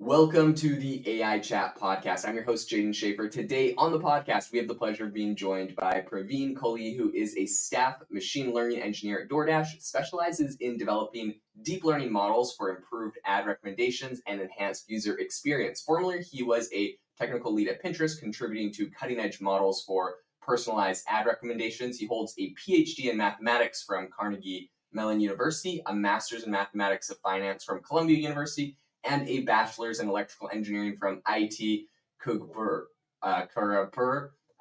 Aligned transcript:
Welcome 0.00 0.54
to 0.54 0.76
the 0.76 1.02
AI 1.06 1.40
Chat 1.40 1.76
podcast. 1.76 2.26
I'm 2.26 2.36
your 2.36 2.44
host, 2.44 2.70
Jaeden 2.70 2.90
Schafer. 2.90 3.28
Today 3.28 3.74
on 3.76 3.90
the 3.90 3.98
podcast, 3.98 4.52
we 4.52 4.58
have 4.58 4.68
the 4.68 4.74
pleasure 4.74 5.06
of 5.06 5.12
being 5.12 5.34
joined 5.34 5.74
by 5.74 6.04
Praveen 6.08 6.54
Kolli, 6.54 6.96
who 6.96 7.12
is 7.12 7.36
a 7.36 7.46
staff 7.46 7.96
machine 8.08 8.54
learning 8.54 8.80
engineer 8.80 9.22
at 9.22 9.28
DoorDash, 9.28 9.82
specializes 9.82 10.56
in 10.60 10.78
developing 10.78 11.34
deep 11.62 11.82
learning 11.82 12.12
models 12.12 12.54
for 12.56 12.70
improved 12.70 13.18
ad 13.24 13.46
recommendations 13.46 14.22
and 14.28 14.40
enhanced 14.40 14.88
user 14.88 15.18
experience. 15.18 15.82
Formerly, 15.82 16.22
he 16.22 16.44
was 16.44 16.72
a 16.72 16.94
technical 17.18 17.52
lead 17.52 17.66
at 17.66 17.82
Pinterest, 17.82 18.20
contributing 18.20 18.72
to 18.74 18.88
cutting 18.90 19.18
edge 19.18 19.40
models 19.40 19.82
for 19.84 20.14
personalized 20.40 21.04
ad 21.08 21.26
recommendations. 21.26 21.98
He 21.98 22.06
holds 22.06 22.34
a 22.38 22.54
PhD 22.54 23.10
in 23.10 23.16
mathematics 23.16 23.82
from 23.82 24.08
Carnegie 24.16 24.70
Mellon 24.92 25.20
University, 25.20 25.82
a 25.86 25.94
master's 25.94 26.44
in 26.44 26.52
mathematics 26.52 27.10
of 27.10 27.18
finance 27.18 27.64
from 27.64 27.82
Columbia 27.82 28.16
University, 28.16 28.76
and 29.04 29.28
a 29.28 29.40
bachelor's 29.40 30.00
in 30.00 30.08
electrical 30.08 30.50
engineering 30.52 30.96
from 30.96 31.22
IIT 31.22 31.86
Kharagpur. 32.24 32.86
Uh, 33.22 33.46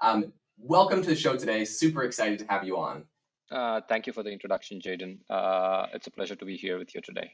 Um, 0.02 0.34
welcome 0.58 1.02
to 1.02 1.10
the 1.10 1.16
show 1.16 1.36
today. 1.36 1.66
Super 1.66 2.04
excited 2.04 2.40
to 2.40 2.46
have 2.50 2.64
you 2.64 2.78
on. 2.78 3.06
Uh, 3.52 3.82
thank 3.88 4.08
you 4.08 4.14
for 4.14 4.24
the 4.24 4.32
introduction, 4.32 4.80
Jaeden. 4.80 5.20
Uh, 5.30 5.88
it's 5.94 6.08
a 6.08 6.12
pleasure 6.12 6.36
to 6.36 6.46
be 6.46 6.58
here 6.58 6.78
with 6.78 6.94
you 6.94 7.02
today. 7.02 7.32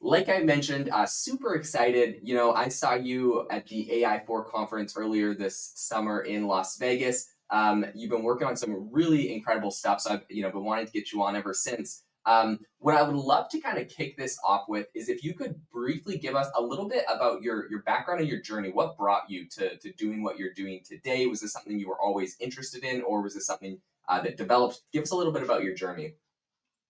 Like 0.00 0.28
I 0.28 0.40
mentioned, 0.40 0.90
uh, 0.90 1.06
super 1.06 1.54
excited. 1.54 2.16
You 2.22 2.34
know, 2.34 2.52
I 2.52 2.68
saw 2.68 2.94
you 2.94 3.46
at 3.50 3.68
the 3.68 3.88
AI4 4.02 4.50
conference 4.50 4.96
earlier 4.96 5.32
this 5.32 5.72
summer 5.76 6.22
in 6.22 6.48
Las 6.48 6.76
Vegas. 6.76 7.28
Um, 7.50 7.84
you've 7.94 8.10
been 8.10 8.24
working 8.24 8.48
on 8.48 8.56
some 8.56 8.88
really 8.90 9.32
incredible 9.32 9.70
stuff, 9.70 10.00
so 10.00 10.14
I've 10.14 10.24
you 10.28 10.42
know 10.42 10.50
been 10.50 10.64
wanting 10.64 10.86
to 10.86 10.92
get 10.92 11.12
you 11.12 11.22
on 11.22 11.36
ever 11.36 11.54
since. 11.54 12.02
Um, 12.24 12.60
what 12.78 12.94
I 12.94 13.02
would 13.02 13.16
love 13.16 13.48
to 13.50 13.60
kind 13.60 13.78
of 13.78 13.88
kick 13.88 14.16
this 14.16 14.38
off 14.46 14.64
with 14.68 14.86
is 14.94 15.08
if 15.08 15.24
you 15.24 15.34
could 15.34 15.60
briefly 15.70 16.18
give 16.18 16.34
us 16.34 16.48
a 16.56 16.62
little 16.62 16.88
bit 16.88 17.04
about 17.08 17.42
your 17.42 17.68
your 17.70 17.82
background 17.82 18.20
and 18.20 18.28
your 18.28 18.40
journey. 18.40 18.70
What 18.70 18.96
brought 18.96 19.28
you 19.28 19.48
to 19.50 19.76
to 19.78 19.92
doing 19.92 20.22
what 20.22 20.38
you're 20.38 20.52
doing 20.52 20.82
today? 20.84 21.26
Was 21.26 21.40
this 21.40 21.52
something 21.52 21.78
you 21.78 21.88
were 21.88 22.00
always 22.00 22.36
interested 22.40 22.84
in, 22.84 23.02
or 23.02 23.22
was 23.22 23.34
this 23.34 23.46
something 23.46 23.80
uh, 24.08 24.20
that 24.22 24.36
developed? 24.36 24.82
Give 24.92 25.02
us 25.02 25.10
a 25.10 25.16
little 25.16 25.32
bit 25.32 25.42
about 25.42 25.64
your 25.64 25.74
journey. 25.74 26.14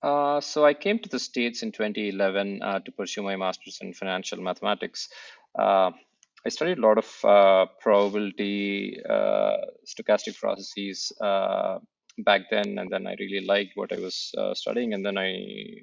Uh, 0.03 0.41
so 0.41 0.65
I 0.67 0.75
came 0.75 0.98
to 0.98 1.09
the 1.09 1.19
States 1.19 1.62
in 1.62 1.70
2011 1.70 2.61
uh, 2.61 2.81
to 2.81 2.92
pursue 2.92 3.23
my 3.23 3.37
master's 3.37 3.79
in 3.81 3.95
financial 3.95 4.42
mathematics. 4.42 5.09
Uh, 5.57 5.92
I 6.45 6.48
studied 6.48 6.79
a 6.79 6.81
lot 6.81 6.98
of 6.98 7.25
uh, 7.25 7.67
probability, 7.81 9.01
uh, 9.09 9.59
stochastic 9.87 10.37
processes, 10.41 11.12
back 12.19 12.43
then 12.51 12.79
and 12.79 12.91
then 12.91 13.07
i 13.07 13.15
really 13.19 13.45
liked 13.47 13.73
what 13.75 13.93
i 13.93 13.99
was 13.99 14.33
uh, 14.39 14.55
studying 14.55 14.93
and 14.93 15.05
then 15.05 15.17
i 15.17 15.33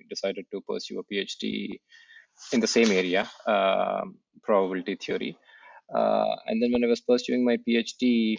decided 0.09 0.45
to 0.51 0.61
pursue 0.61 0.99
a 0.99 1.13
phd 1.13 1.79
in 2.53 2.59
the 2.59 2.67
same 2.67 2.91
area 2.91 3.29
uh, 3.47 4.01
probability 4.43 4.95
theory. 4.95 5.37
Uh, 5.93 6.35
and 6.45 6.61
then 6.61 6.71
when 6.71 6.83
i 6.83 6.87
was 6.87 7.01
pursuing 7.01 7.43
my 7.43 7.57
phd 7.67 8.37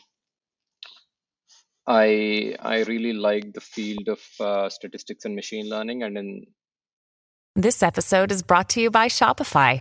i 1.86 2.54
i 2.60 2.82
really 2.84 3.12
liked 3.12 3.52
the 3.54 3.60
field 3.60 4.08
of 4.08 4.20
uh, 4.40 4.68
statistics 4.68 5.24
and 5.24 5.34
machine 5.34 5.68
learning 5.68 6.02
and 6.04 6.16
in 6.16 6.46
this 7.56 7.82
episode 7.82 8.30
is 8.30 8.42
brought 8.42 8.68
to 8.68 8.80
you 8.80 8.90
by 8.90 9.08
shopify 9.08 9.80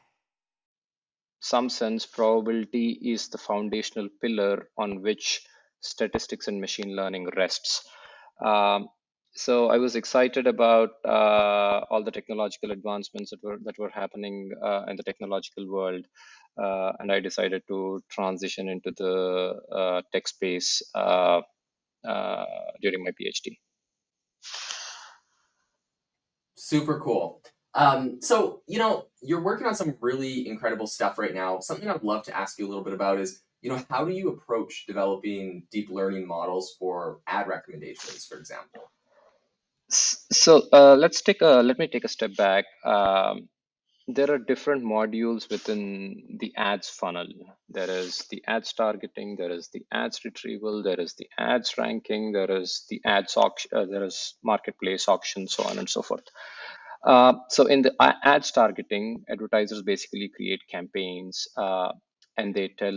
some 1.41 1.69
sense, 1.69 2.05
probability 2.05 2.99
is 3.01 3.27
the 3.29 3.37
foundational 3.37 4.07
pillar 4.21 4.69
on 4.77 5.01
which 5.01 5.41
statistics 5.81 6.47
and 6.47 6.61
machine 6.61 6.95
learning 6.95 7.29
rests. 7.35 7.83
Um, 8.45 8.89
so 9.33 9.69
I 9.69 9.77
was 9.77 9.95
excited 9.95 10.45
about 10.45 10.89
uh, 11.03 11.81
all 11.89 12.03
the 12.03 12.11
technological 12.11 12.71
advancements 12.71 13.31
that 13.31 13.43
were 13.43 13.57
that 13.63 13.77
were 13.79 13.89
happening 13.89 14.51
uh, 14.63 14.83
in 14.87 14.97
the 14.97 15.03
technological 15.03 15.67
world, 15.71 16.05
uh, 16.61 16.91
and 16.99 17.11
I 17.11 17.19
decided 17.21 17.63
to 17.69 18.01
transition 18.09 18.69
into 18.69 18.91
the 18.95 19.55
uh, 19.75 20.01
tech 20.11 20.27
space 20.27 20.81
uh, 20.93 21.41
uh, 22.05 22.45
during 22.81 23.03
my 23.03 23.11
PhD. 23.11 23.57
Super 26.55 26.99
cool. 26.99 27.41
Um, 27.73 28.21
so, 28.21 28.61
you 28.67 28.79
know, 28.79 29.07
you're 29.21 29.41
working 29.41 29.65
on 29.67 29.75
some 29.75 29.95
really 30.01 30.47
incredible 30.47 30.87
stuff 30.87 31.17
right 31.17 31.33
now. 31.33 31.59
Something 31.59 31.89
I'd 31.89 32.03
love 32.03 32.23
to 32.23 32.37
ask 32.37 32.59
you 32.59 32.67
a 32.67 32.69
little 32.69 32.83
bit 32.83 32.93
about 32.93 33.19
is, 33.19 33.41
you 33.61 33.69
know, 33.71 33.81
how 33.89 34.05
do 34.05 34.11
you 34.11 34.29
approach 34.29 34.85
developing 34.87 35.63
deep 35.71 35.89
learning 35.89 36.27
models 36.27 36.75
for 36.79 37.19
ad 37.27 37.47
recommendations, 37.47 38.25
for 38.25 38.37
example? 38.37 38.91
So 39.89 40.63
uh, 40.71 40.95
let's 40.95 41.21
take 41.21 41.41
a 41.41 41.61
let 41.61 41.77
me 41.77 41.87
take 41.87 42.05
a 42.05 42.07
step 42.07 42.35
back. 42.35 42.65
Um, 42.85 43.49
there 44.07 44.31
are 44.31 44.37
different 44.37 44.83
modules 44.83 45.49
within 45.49 46.37
the 46.39 46.53
ads 46.57 46.89
funnel. 46.89 47.27
There 47.69 47.89
is 47.89 48.25
the 48.29 48.43
ads 48.47 48.73
targeting, 48.73 49.35
there 49.37 49.51
is 49.51 49.69
the 49.73 49.83
ads 49.91 50.25
retrieval, 50.25 50.83
there 50.83 50.99
is 50.99 51.13
the 51.15 51.27
ads 51.37 51.77
ranking, 51.77 52.31
there 52.31 52.51
is 52.51 52.85
the 52.89 53.01
ads 53.05 53.37
auction, 53.37 53.69
uh, 53.73 53.85
there 53.85 54.03
is 54.03 54.35
marketplace 54.43 55.07
auction, 55.07 55.47
so 55.47 55.63
on 55.63 55.77
and 55.77 55.89
so 55.89 56.01
forth. 56.01 56.25
Uh, 57.03 57.33
so 57.49 57.65
in 57.65 57.81
the 57.81 57.93
ads 58.23 58.51
targeting, 58.51 59.23
advertisers 59.29 59.81
basically 59.81 60.29
create 60.35 60.61
campaigns 60.69 61.47
uh, 61.57 61.91
and 62.37 62.53
they 62.53 62.67
tell 62.67 62.91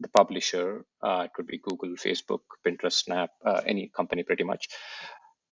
the 0.00 0.08
publisher, 0.16 0.84
uh, 1.02 1.22
it 1.24 1.32
could 1.34 1.46
be 1.46 1.58
Google, 1.58 1.96
Facebook, 1.96 2.40
Pinterest, 2.66 2.92
Snap, 2.92 3.30
uh, 3.44 3.60
any 3.66 3.90
company 3.96 4.22
pretty 4.22 4.44
much, 4.44 4.68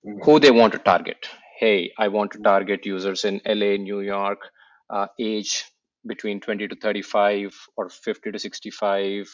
mm-hmm. 0.06 0.20
who 0.22 0.38
they 0.38 0.50
want 0.50 0.72
to 0.74 0.78
target. 0.78 1.28
Hey, 1.58 1.92
I 1.98 2.08
want 2.08 2.32
to 2.32 2.38
target 2.38 2.84
users 2.84 3.24
in 3.24 3.40
LA, 3.46 3.76
New 3.76 4.00
York, 4.00 4.40
uh, 4.90 5.06
age 5.18 5.64
between 6.06 6.40
20 6.40 6.68
to 6.68 6.76
35 6.76 7.54
or 7.76 7.88
50 7.88 8.32
to 8.32 8.38
65, 8.38 9.28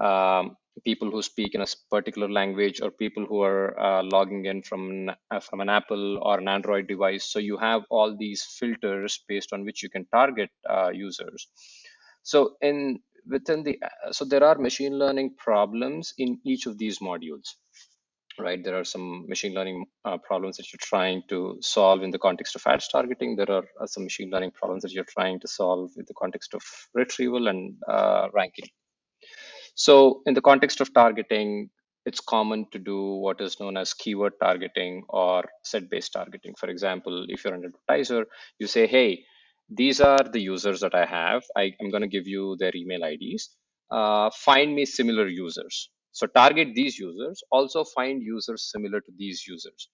um, 0.00 0.56
people 0.84 1.10
who 1.10 1.22
speak 1.22 1.54
in 1.54 1.60
a 1.60 1.66
particular 1.90 2.28
language 2.28 2.80
or 2.80 2.90
people 2.90 3.26
who 3.26 3.42
are 3.42 3.78
uh, 3.78 4.02
logging 4.02 4.46
in 4.46 4.62
from 4.62 5.10
uh, 5.30 5.40
from 5.40 5.60
an 5.60 5.68
apple 5.68 6.18
or 6.22 6.38
an 6.38 6.48
android 6.48 6.86
device. 6.86 7.24
So 7.24 7.38
you 7.38 7.56
have 7.58 7.82
all 7.90 8.16
these 8.16 8.42
filters 8.58 9.20
based 9.28 9.52
on 9.52 9.64
which 9.64 9.82
you 9.82 9.90
can 9.90 10.06
target 10.06 10.50
uh, 10.68 10.90
users. 10.90 11.48
So 12.22 12.56
in 12.60 13.00
within 13.26 13.62
the 13.62 13.78
uh, 13.82 14.12
so 14.12 14.24
there 14.24 14.44
are 14.44 14.56
machine 14.56 14.98
learning 14.98 15.34
problems 15.36 16.14
in 16.18 16.38
each 16.44 16.66
of 16.66 16.78
these 16.78 16.98
modules 16.98 17.56
right? 18.38 18.64
There 18.64 18.78
are 18.78 18.84
some 18.84 19.26
machine 19.28 19.52
learning 19.52 19.84
uh, 20.06 20.16
problems 20.16 20.56
that 20.56 20.72
you're 20.72 20.78
trying 20.80 21.24
to 21.28 21.58
solve 21.60 22.02
in 22.02 22.10
the 22.10 22.18
context 22.18 22.54
of 22.56 22.62
ads 22.64 22.88
targeting. 22.88 23.36
There 23.36 23.50
are 23.50 23.64
uh, 23.78 23.86
some 23.86 24.04
machine 24.04 24.30
learning 24.30 24.52
problems 24.52 24.82
that 24.82 24.92
you're 24.92 25.04
trying 25.04 25.40
to 25.40 25.48
solve 25.48 25.90
in 25.98 26.06
the 26.08 26.14
context 26.14 26.54
of 26.54 26.62
retrieval 26.94 27.48
and 27.48 27.74
ranking 28.32 28.66
so 29.86 30.20
in 30.26 30.34
the 30.34 30.42
context 30.42 30.82
of 30.82 30.92
targeting, 30.92 31.70
it's 32.04 32.20
common 32.20 32.66
to 32.70 32.78
do 32.78 33.14
what 33.24 33.40
is 33.40 33.58
known 33.58 33.78
as 33.78 33.94
keyword 33.94 34.34
targeting 34.38 35.04
or 35.08 35.42
set-based 35.64 36.12
targeting. 36.12 36.54
For 36.58 36.68
example, 36.68 37.24
if 37.30 37.42
you're 37.42 37.54
an 37.54 37.64
advertiser, 37.64 38.26
you 38.58 38.66
say, 38.66 38.86
hey, 38.86 39.24
these 39.70 40.02
are 40.02 40.22
the 40.30 40.38
users 40.38 40.80
that 40.80 40.94
I 40.94 41.06
have. 41.06 41.44
I, 41.56 41.72
am 41.80 41.88
going 41.88 42.02
to 42.02 42.14
give 42.16 42.26
you 42.26 42.56
their 42.58 42.72
email 42.74 43.04
IDs. 43.04 43.56
Uh, 43.90 44.28
find 44.34 44.74
me 44.74 44.84
similar 44.84 45.26
users. 45.28 45.88
So 46.12 46.26
target 46.26 46.74
these 46.74 46.98
users, 46.98 47.42
also 47.50 47.82
find 47.82 48.22
users 48.22 48.70
similar 48.70 49.00
to 49.00 49.12
these 49.16 49.46
users. 49.48 49.88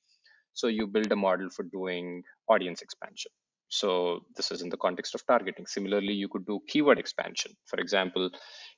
So 0.53 0.67
you 0.67 0.89
build 0.89 1.13
a 1.13 1.17
model 1.17 1.49
for 1.49 1.63
doing 1.63 2.25
audience 2.49 2.83
expansion. 2.83 3.31
So 3.69 4.21
this 4.37 4.51
is 4.51 4.63
in 4.63 4.69
the 4.69 4.77
context 4.77 5.15
of 5.15 5.27
targeting. 5.27 5.67
Similarly, 5.67 6.13
you 6.13 6.29
could 6.29 6.47
do 6.47 6.61
keyword 6.69 6.99
expansion. 6.99 7.53
For 7.67 7.79
example, 7.81 8.31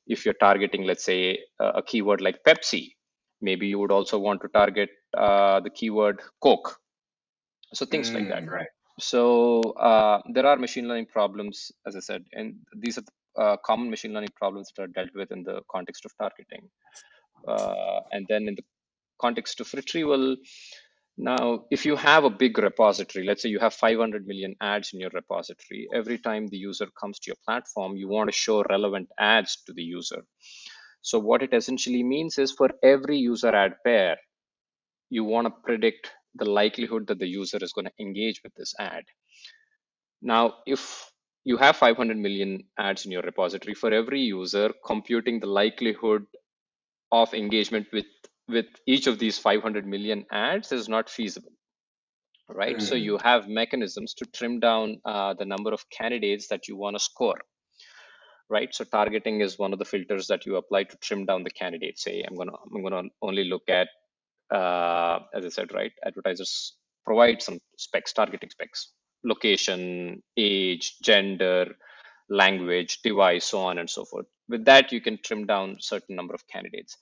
if 0.08 0.24
you're 0.24 0.34
targeting, 0.34 0.84
let's 0.84 1.04
say, 1.04 1.38
a 1.60 1.82
keyword 1.82 2.20
like 2.20 2.42
Pepsi, 2.46 2.94
maybe 3.40 3.66
you 3.66 3.78
would 3.78 3.92
also 3.92 4.18
want 4.18 4.40
to 4.42 4.48
target 4.48 4.90
uh, 5.16 5.60
the 5.60 5.70
keyword 5.70 6.20
Coke. 6.42 6.78
So 7.74 7.86
things 7.86 8.10
mm, 8.10 8.14
like 8.14 8.28
that. 8.28 8.44
Mm, 8.44 8.50
right. 8.50 8.68
So 8.98 9.60
uh, 9.72 10.20
there 10.32 10.46
are 10.46 10.56
machine 10.56 10.88
learning 10.88 11.06
problems, 11.06 11.70
as 11.86 11.94
I 11.94 12.00
said, 12.00 12.24
and 12.32 12.56
these 12.74 12.98
are 12.98 13.02
the, 13.02 13.42
uh, 13.42 13.56
common 13.64 13.90
machine 13.90 14.12
learning 14.12 14.30
problems 14.34 14.72
that 14.76 14.82
are 14.82 14.86
dealt 14.88 15.14
with 15.14 15.30
in 15.30 15.44
the 15.44 15.60
context 15.70 16.04
of 16.04 16.12
targeting. 16.18 16.68
Uh, 17.46 18.00
and 18.10 18.26
then 18.28 18.48
in 18.48 18.54
the 18.56 18.64
context 19.20 19.60
of 19.60 19.72
retrieval, 19.74 20.36
now, 21.20 21.64
if 21.72 21.84
you 21.84 21.96
have 21.96 22.22
a 22.22 22.30
big 22.30 22.58
repository, 22.58 23.26
let's 23.26 23.42
say 23.42 23.48
you 23.48 23.58
have 23.58 23.74
500 23.74 24.24
million 24.24 24.54
ads 24.60 24.92
in 24.94 25.00
your 25.00 25.10
repository, 25.12 25.88
every 25.92 26.16
time 26.16 26.46
the 26.46 26.56
user 26.56 26.86
comes 27.00 27.18
to 27.18 27.30
your 27.30 27.36
platform, 27.44 27.96
you 27.96 28.08
want 28.08 28.30
to 28.30 28.36
show 28.36 28.62
relevant 28.62 29.08
ads 29.18 29.60
to 29.66 29.72
the 29.72 29.82
user. 29.82 30.22
So 31.02 31.18
what 31.18 31.42
it 31.42 31.52
essentially 31.52 32.04
means 32.04 32.38
is 32.38 32.52
for 32.52 32.70
every 32.84 33.18
user 33.18 33.48
ad 33.48 33.74
pair, 33.84 34.16
you 35.10 35.24
want 35.24 35.48
to 35.48 35.54
predict 35.64 36.12
the 36.36 36.44
likelihood 36.44 37.08
that 37.08 37.18
the 37.18 37.26
user 37.26 37.58
is 37.62 37.72
going 37.72 37.86
to 37.86 37.92
engage 37.98 38.40
with 38.44 38.54
this 38.54 38.72
ad. 38.78 39.02
Now, 40.22 40.58
if 40.66 41.10
you 41.42 41.56
have 41.56 41.76
500 41.76 42.16
million 42.16 42.62
ads 42.78 43.06
in 43.06 43.10
your 43.10 43.22
repository, 43.22 43.74
for 43.74 43.92
every 43.92 44.20
user, 44.20 44.72
computing 44.86 45.40
the 45.40 45.46
likelihood 45.46 46.26
of 47.10 47.34
engagement 47.34 47.88
with, 47.92 48.06
with 48.48 48.66
each 48.86 49.06
of 49.06 49.18
these 49.18 49.38
500 49.38 49.86
million 49.86 50.24
ads 50.32 50.72
is 50.72 50.88
not 50.88 51.10
feasible, 51.10 51.52
right? 52.48 52.76
Mm. 52.78 52.82
So 52.82 52.94
you 52.94 53.18
have 53.18 53.48
mechanisms 53.48 54.14
to 54.14 54.26
trim 54.26 54.60
down 54.60 55.00
uh, 55.04 55.34
the 55.34 55.44
number 55.44 55.72
of 55.72 55.88
candidates 55.90 56.48
that 56.48 56.68
you 56.68 56.76
want 56.76 56.96
to 56.96 57.00
score 57.00 57.38
right? 58.50 58.74
So 58.74 58.84
targeting 58.84 59.40
is 59.40 59.58
one 59.58 59.72
of 59.72 59.78
the 59.78 59.84
filters 59.84 60.26
that 60.28 60.46
you 60.46 60.56
apply 60.56 60.84
to 60.84 60.96
trim 60.98 61.26
down 61.26 61.44
the 61.44 61.50
candidates. 61.50 62.02
Say 62.04 62.24
I'm 62.26 62.36
gonna 62.36 62.52
I'm 62.74 62.82
gonna 62.82 63.08
only 63.22 63.44
look 63.44 63.68
at 63.68 63.88
uh, 64.54 65.20
as 65.34 65.44
I 65.44 65.48
said, 65.48 65.72
right? 65.74 65.92
Advertisers 66.04 66.74
provide 67.04 67.42
some 67.42 67.58
specs, 67.76 68.12
targeting 68.12 68.50
specs, 68.50 68.92
location, 69.24 70.22
age, 70.36 70.96
gender, 71.02 71.74
language, 72.30 73.00
device, 73.02 73.44
so 73.46 73.60
on 73.60 73.78
and 73.78 73.88
so 73.90 74.04
forth. 74.04 74.26
With 74.48 74.64
that, 74.66 74.92
you 74.92 75.00
can 75.00 75.18
trim 75.22 75.46
down 75.46 75.76
certain 75.80 76.16
number 76.16 76.34
of 76.34 76.46
candidates. 76.48 76.96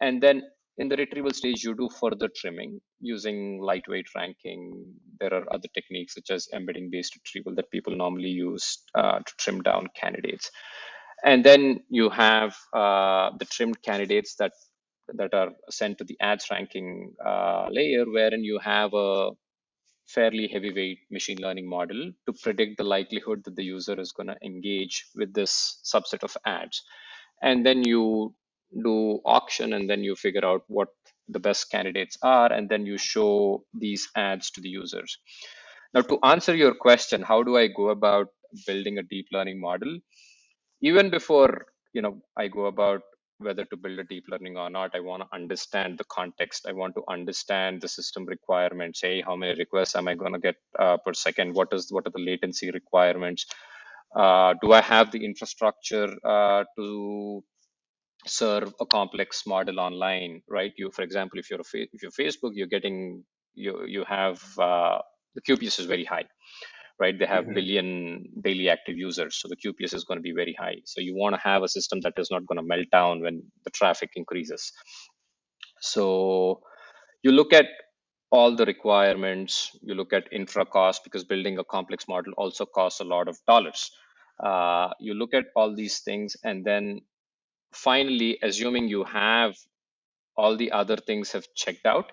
And 0.00 0.22
then 0.22 0.42
in 0.78 0.88
the 0.88 0.96
retrieval 0.96 1.32
stage, 1.32 1.64
you 1.64 1.74
do 1.74 1.88
further 1.88 2.28
trimming 2.28 2.80
using 3.00 3.60
lightweight 3.60 4.06
ranking. 4.14 4.84
There 5.20 5.34
are 5.34 5.52
other 5.52 5.68
techniques 5.74 6.14
such 6.14 6.30
as 6.30 6.48
embedding 6.54 6.88
based 6.90 7.16
retrieval 7.16 7.54
that 7.56 7.70
people 7.70 7.96
normally 7.96 8.28
use 8.30 8.78
uh, 8.94 9.18
to 9.18 9.32
trim 9.38 9.60
down 9.60 9.88
candidates. 10.00 10.50
And 11.24 11.44
then 11.44 11.80
you 11.88 12.10
have 12.10 12.56
uh, 12.72 13.30
the 13.38 13.44
trimmed 13.44 13.82
candidates 13.82 14.36
that 14.36 14.52
that 15.14 15.34
are 15.34 15.50
sent 15.70 15.98
to 15.98 16.04
the 16.04 16.16
ads 16.20 16.46
ranking 16.50 17.14
uh, 17.24 17.66
layer, 17.70 18.04
wherein 18.04 18.44
you 18.44 18.58
have 18.62 18.92
a 18.94 19.30
fairly 20.06 20.48
heavyweight 20.48 20.98
machine 21.10 21.38
learning 21.38 21.68
model 21.68 22.12
to 22.26 22.32
predict 22.42 22.76
the 22.78 22.84
likelihood 22.84 23.42
that 23.44 23.56
the 23.56 23.64
user 23.64 23.98
is 23.98 24.12
going 24.12 24.26
to 24.26 24.36
engage 24.44 25.06
with 25.14 25.32
this 25.34 25.80
subset 25.84 26.22
of 26.22 26.36
ads. 26.46 26.82
And 27.42 27.64
then 27.64 27.82
you 27.84 28.34
do 28.82 29.20
auction 29.24 29.72
and 29.72 29.88
then 29.88 30.02
you 30.02 30.14
figure 30.14 30.44
out 30.44 30.62
what 30.68 30.88
the 31.28 31.38
best 31.38 31.70
candidates 31.70 32.16
are, 32.22 32.52
and 32.52 32.68
then 32.68 32.86
you 32.86 32.96
show 32.96 33.62
these 33.74 34.08
ads 34.16 34.50
to 34.52 34.60
the 34.60 34.68
users. 34.68 35.18
Now, 35.92 36.00
to 36.02 36.18
answer 36.22 36.54
your 36.54 36.74
question, 36.74 37.22
how 37.22 37.42
do 37.42 37.56
I 37.56 37.66
go 37.66 37.90
about 37.90 38.28
building 38.66 38.98
a 38.98 39.02
deep 39.02 39.26
learning 39.32 39.60
model? 39.60 39.98
Even 40.80 41.10
before 41.10 41.66
you 41.92 42.02
know, 42.02 42.20
I 42.36 42.48
go 42.48 42.66
about 42.66 43.02
whether 43.38 43.64
to 43.64 43.76
build 43.76 43.98
a 43.98 44.04
deep 44.04 44.24
learning 44.28 44.56
or 44.56 44.68
not 44.68 44.94
i 44.96 45.00
want 45.00 45.22
to 45.22 45.28
understand 45.32 45.96
the 45.96 46.04
context 46.04 46.66
i 46.68 46.72
want 46.72 46.92
to 46.94 47.02
understand 47.08 47.80
the 47.80 47.86
system 47.88 48.24
requirements 48.26 49.00
say 49.00 49.22
how 49.24 49.36
many 49.36 49.56
requests 49.58 49.94
am 49.94 50.08
i 50.08 50.14
going 50.14 50.32
to 50.32 50.40
get 50.40 50.56
uh, 50.78 50.96
per 51.04 51.14
second 51.14 51.54
what 51.54 51.68
is 51.72 51.92
what 51.92 52.04
are 52.06 52.10
the 52.16 52.24
latency 52.30 52.70
requirements 52.72 53.46
uh, 54.16 54.54
do 54.60 54.72
i 54.72 54.80
have 54.80 55.12
the 55.12 55.24
infrastructure 55.24 56.08
uh, 56.24 56.64
to 56.76 57.42
serve 58.28 58.72
a 58.80 58.86
complex 58.86 59.44
model 59.46 59.80
online 59.80 60.40
right 60.48 60.72
you 60.76 60.90
for 60.92 61.02
example 61.02 61.38
if 61.38 61.50
you're 61.50 61.60
a 61.60 61.88
if 61.92 62.02
you're 62.02 62.12
facebook 62.12 62.52
you're 62.54 62.74
getting 62.76 63.24
you 63.54 63.84
you 63.86 64.04
have 64.04 64.42
uh, 64.58 64.98
the 65.34 65.42
qps 65.42 65.80
is 65.80 65.86
very 65.86 66.04
high 66.04 66.24
right? 67.00 67.18
They 67.18 67.26
have 67.26 67.44
mm-hmm. 67.44 67.54
billion 67.54 68.24
daily 68.42 68.68
active 68.68 68.96
users, 68.96 69.36
so 69.36 69.48
the 69.48 69.56
QPS 69.56 69.94
is 69.94 70.04
going 70.04 70.18
to 70.18 70.22
be 70.22 70.32
very 70.32 70.54
high. 70.58 70.76
So 70.84 71.00
you 71.00 71.14
want 71.14 71.34
to 71.34 71.40
have 71.40 71.62
a 71.62 71.68
system 71.68 72.00
that 72.00 72.14
is 72.16 72.30
not 72.30 72.46
going 72.46 72.58
to 72.58 72.66
melt 72.66 72.86
down 72.90 73.22
when 73.22 73.42
the 73.64 73.70
traffic 73.70 74.10
increases. 74.16 74.72
So 75.80 76.60
you 77.22 77.32
look 77.32 77.52
at 77.52 77.66
all 78.30 78.56
the 78.56 78.66
requirements, 78.66 79.70
you 79.82 79.94
look 79.94 80.12
at 80.12 80.32
infra 80.32 80.66
cost 80.66 81.04
because 81.04 81.24
building 81.24 81.58
a 81.58 81.64
complex 81.64 82.06
model 82.08 82.32
also 82.36 82.66
costs 82.66 83.00
a 83.00 83.04
lot 83.04 83.28
of 83.28 83.38
dollars. 83.46 83.90
Uh, 84.42 84.90
you 85.00 85.14
look 85.14 85.34
at 85.34 85.46
all 85.56 85.74
these 85.74 86.00
things 86.00 86.36
and 86.44 86.64
then 86.64 87.00
finally, 87.72 88.38
assuming 88.42 88.88
you 88.88 89.04
have 89.04 89.56
all 90.36 90.56
the 90.56 90.72
other 90.72 90.96
things 90.96 91.32
have 91.32 91.46
checked 91.54 91.86
out, 91.86 92.12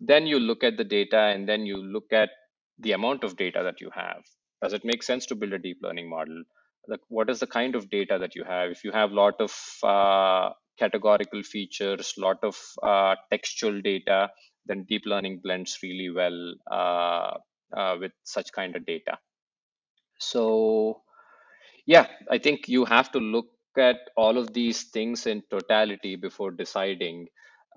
then 0.00 0.26
you 0.26 0.38
look 0.38 0.64
at 0.64 0.76
the 0.76 0.84
data 0.84 1.18
and 1.18 1.48
then 1.48 1.66
you 1.66 1.76
look 1.76 2.12
at 2.12 2.30
the 2.78 2.92
amount 2.92 3.24
of 3.24 3.36
data 3.36 3.60
that 3.62 3.80
you 3.80 3.90
have. 3.94 4.22
Does 4.62 4.72
it 4.72 4.84
make 4.84 5.02
sense 5.02 5.26
to 5.26 5.34
build 5.34 5.52
a 5.52 5.58
deep 5.58 5.78
learning 5.82 6.08
model? 6.08 6.42
Like, 6.88 7.00
what 7.08 7.28
is 7.28 7.40
the 7.40 7.46
kind 7.46 7.74
of 7.74 7.90
data 7.90 8.18
that 8.18 8.34
you 8.34 8.44
have? 8.44 8.70
If 8.70 8.84
you 8.84 8.92
have 8.92 9.10
a 9.10 9.14
lot 9.14 9.34
of 9.40 9.54
uh, 9.82 10.52
categorical 10.78 11.42
features, 11.42 12.14
lot 12.16 12.38
of 12.42 12.58
uh, 12.82 13.16
textual 13.30 13.80
data, 13.80 14.30
then 14.66 14.86
deep 14.88 15.02
learning 15.06 15.40
blends 15.42 15.78
really 15.82 16.10
well 16.10 16.54
uh, 16.70 17.34
uh 17.76 17.96
with 18.00 18.12
such 18.24 18.52
kind 18.52 18.76
of 18.76 18.84
data. 18.86 19.18
So, 20.18 21.02
yeah, 21.86 22.06
I 22.30 22.38
think 22.38 22.68
you 22.68 22.84
have 22.84 23.10
to 23.12 23.18
look 23.18 23.46
at 23.78 24.10
all 24.16 24.38
of 24.38 24.52
these 24.52 24.84
things 24.84 25.26
in 25.26 25.42
totality 25.50 26.16
before 26.16 26.50
deciding 26.50 27.28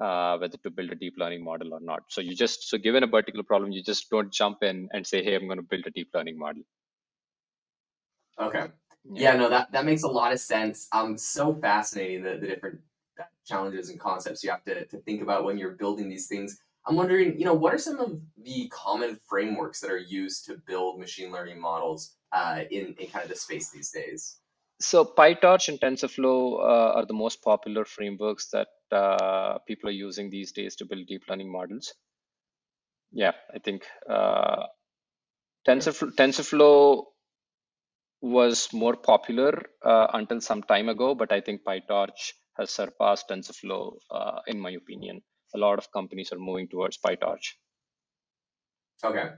uh, 0.01 0.37
whether 0.37 0.57
to 0.57 0.71
build 0.71 0.91
a 0.91 0.95
deep 0.95 1.13
learning 1.17 1.43
model 1.43 1.73
or 1.73 1.79
not. 1.79 2.03
So 2.09 2.21
you 2.21 2.35
just 2.35 2.69
so 2.69 2.77
given 2.77 3.03
a 3.03 3.07
particular 3.07 3.43
problem, 3.43 3.71
you 3.71 3.83
just 3.83 4.09
don't 4.09 4.31
jump 4.33 4.63
in 4.63 4.89
and 4.91 5.05
say, 5.05 5.23
"Hey, 5.23 5.35
I'm 5.35 5.45
going 5.47 5.59
to 5.59 5.63
build 5.63 5.85
a 5.85 5.91
deep 5.91 6.09
learning 6.13 6.37
model." 6.37 6.63
Okay. 8.39 8.67
Yeah. 9.05 9.33
yeah, 9.33 9.37
no, 9.37 9.49
that 9.49 9.71
that 9.71 9.85
makes 9.85 10.03
a 10.03 10.07
lot 10.07 10.31
of 10.31 10.39
sense. 10.39 10.87
Um, 10.91 11.17
so 11.17 11.53
fascinating 11.53 12.23
the, 12.23 12.37
the 12.37 12.47
different 12.47 12.79
challenges 13.45 13.89
and 13.89 13.99
concepts 13.99 14.43
you 14.43 14.49
have 14.49 14.63
to, 14.63 14.85
to 14.85 14.97
think 14.99 15.21
about 15.21 15.43
when 15.43 15.57
you're 15.57 15.71
building 15.71 16.09
these 16.09 16.27
things. 16.27 16.59
I'm 16.85 16.95
wondering, 16.95 17.37
you 17.37 17.45
know, 17.45 17.53
what 17.53 17.73
are 17.73 17.77
some 17.77 17.99
of 17.99 18.19
the 18.41 18.67
common 18.69 19.17
frameworks 19.29 19.79
that 19.81 19.91
are 19.91 19.97
used 19.97 20.45
to 20.45 20.57
build 20.67 20.99
machine 20.99 21.31
learning 21.31 21.59
models 21.59 22.15
uh, 22.31 22.61
in, 22.71 22.95
in 22.99 23.07
kind 23.07 23.23
of 23.23 23.29
the 23.29 23.37
space 23.37 23.69
these 23.69 23.91
days? 23.91 24.37
So 24.83 25.05
PyTorch 25.05 25.69
and 25.69 25.79
TensorFlow 25.79 26.59
uh, 26.59 26.91
are 26.97 27.05
the 27.05 27.13
most 27.13 27.41
popular 27.41 27.85
frameworks 27.85 28.49
that 28.49 28.67
uh, 28.91 29.59
people 29.59 29.89
are 29.89 29.93
using 30.07 30.29
these 30.29 30.51
days 30.51 30.75
to 30.75 30.85
build 30.85 31.07
deep 31.07 31.23
learning 31.29 31.49
models. 31.49 31.93
Yeah, 33.13 33.31
I 33.55 33.59
think 33.59 33.85
uh, 34.09 34.65
TensorFlow, 35.65 36.13
TensorFlow 36.15 37.05
was 38.21 38.73
more 38.73 38.97
popular 38.97 39.53
uh, 39.85 40.07
until 40.13 40.41
some 40.41 40.63
time 40.63 40.89
ago, 40.89 41.15
but 41.15 41.31
I 41.31 41.39
think 41.39 41.63
PyTorch 41.63 42.33
has 42.57 42.69
surpassed 42.69 43.29
TensorFlow, 43.29 43.93
uh, 44.11 44.39
in 44.47 44.59
my 44.59 44.71
opinion. 44.71 45.21
A 45.55 45.59
lot 45.59 45.77
of 45.77 45.93
companies 45.93 46.33
are 46.33 46.39
moving 46.39 46.67
towards 46.67 46.97
PyTorch. 46.97 47.53
Okay. 49.03 49.29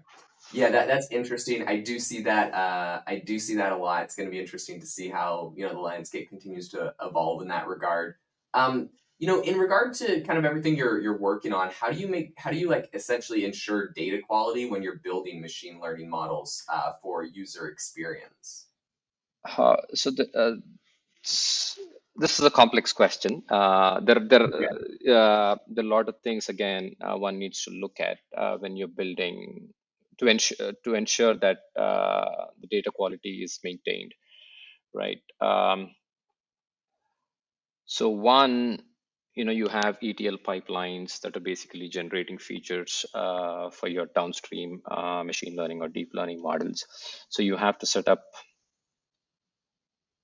Yeah, 0.53 0.69
that, 0.69 0.87
that's 0.87 1.09
interesting. 1.09 1.67
I 1.67 1.79
do 1.79 1.99
see 1.99 2.21
that. 2.23 2.53
Uh, 2.53 3.01
I 3.07 3.19
do 3.19 3.39
see 3.39 3.55
that 3.55 3.71
a 3.71 3.77
lot. 3.77 4.03
It's 4.03 4.15
going 4.15 4.27
to 4.27 4.31
be 4.31 4.39
interesting 4.39 4.79
to 4.79 4.85
see 4.85 5.09
how 5.09 5.53
you 5.55 5.65
know 5.65 5.73
the 5.73 5.79
landscape 5.79 6.29
continues 6.29 6.69
to 6.69 6.93
evolve 7.01 7.41
in 7.41 7.47
that 7.47 7.67
regard. 7.67 8.15
Um, 8.53 8.89
you 9.17 9.27
know, 9.27 9.41
in 9.41 9.57
regard 9.57 9.93
to 9.95 10.21
kind 10.21 10.37
of 10.37 10.45
everything 10.45 10.75
you're 10.75 10.99
you're 11.01 11.17
working 11.17 11.53
on, 11.53 11.71
how 11.71 11.89
do 11.89 11.97
you 11.97 12.07
make 12.07 12.33
how 12.37 12.51
do 12.51 12.57
you 12.57 12.69
like 12.69 12.89
essentially 12.93 13.45
ensure 13.45 13.91
data 13.93 14.19
quality 14.25 14.69
when 14.69 14.83
you're 14.83 14.99
building 15.03 15.41
machine 15.41 15.79
learning 15.81 16.09
models 16.09 16.63
uh, 16.71 16.91
for 17.01 17.23
user 17.23 17.67
experience? 17.67 18.67
Uh, 19.57 19.77
so 19.93 20.11
the, 20.11 20.27
uh, 20.35 20.55
this 22.15 22.39
is 22.39 22.45
a 22.45 22.51
complex 22.51 22.93
question. 22.93 23.43
Uh, 23.49 23.99
there, 23.99 24.19
there, 24.19 24.47
yeah. 25.01 25.13
uh, 25.13 25.55
there 25.67 25.83
are 25.83 25.87
a 25.87 25.89
lot 25.89 26.09
of 26.09 26.19
things. 26.21 26.49
Again, 26.49 26.95
uh, 27.01 27.17
one 27.17 27.39
needs 27.39 27.63
to 27.63 27.71
look 27.71 27.99
at 27.99 28.19
uh, 28.37 28.57
when 28.57 28.77
you're 28.77 28.87
building 28.87 29.69
to 30.17 30.27
ensure 30.27 30.71
to 30.85 30.93
ensure 30.93 31.33
that 31.35 31.57
uh, 31.77 32.45
the 32.61 32.67
data 32.67 32.91
quality 32.91 33.41
is 33.43 33.59
maintained, 33.63 34.13
right? 34.93 35.21
Um, 35.41 35.91
so 37.85 38.09
one, 38.09 38.79
you 39.35 39.43
know, 39.43 39.51
you 39.51 39.67
have 39.67 39.97
ETL 40.01 40.37
pipelines 40.37 41.19
that 41.21 41.35
are 41.35 41.41
basically 41.41 41.89
generating 41.89 42.37
features 42.37 43.05
uh, 43.13 43.69
for 43.69 43.89
your 43.89 44.07
downstream 44.15 44.81
machine 45.25 45.55
learning 45.57 45.81
or 45.81 45.89
deep 45.89 46.11
learning 46.13 46.41
models. 46.41 46.85
So 47.29 47.43
you 47.43 47.57
have 47.57 47.77
to 47.79 47.85
set 47.85 48.07
up 48.07 48.23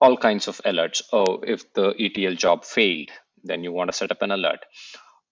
all 0.01 0.17
kinds 0.17 0.47
of 0.47 0.57
alerts. 0.65 1.01
Oh, 1.13 1.39
if 1.45 1.71
the 1.73 1.93
ETL 1.99 2.35
job 2.35 2.65
failed, 2.65 3.09
then 3.43 3.63
you 3.63 3.71
want 3.71 3.91
to 3.91 3.97
set 3.97 4.11
up 4.11 4.21
an 4.21 4.31
alert. 4.31 4.65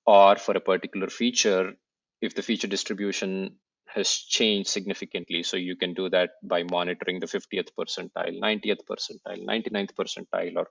Or 0.05 0.35
for 0.35 0.55
a 0.55 0.61
particular 0.61 1.07
feature, 1.07 1.73
if 2.21 2.35
the 2.35 2.43
feature 2.43 2.67
distribution 2.67 3.57
has 3.87 4.09
changed 4.11 4.69
significantly. 4.69 5.41
So 5.41 5.57
you 5.57 5.75
can 5.75 5.93
do 5.95 6.09
that 6.11 6.31
by 6.43 6.63
monitoring 6.63 7.19
the 7.19 7.25
50th 7.25 7.69
percentile, 7.77 8.39
90th 8.39 8.81
percentile, 8.89 9.43
99th 9.43 9.93
percentile, 9.99 10.57
or 10.57 10.67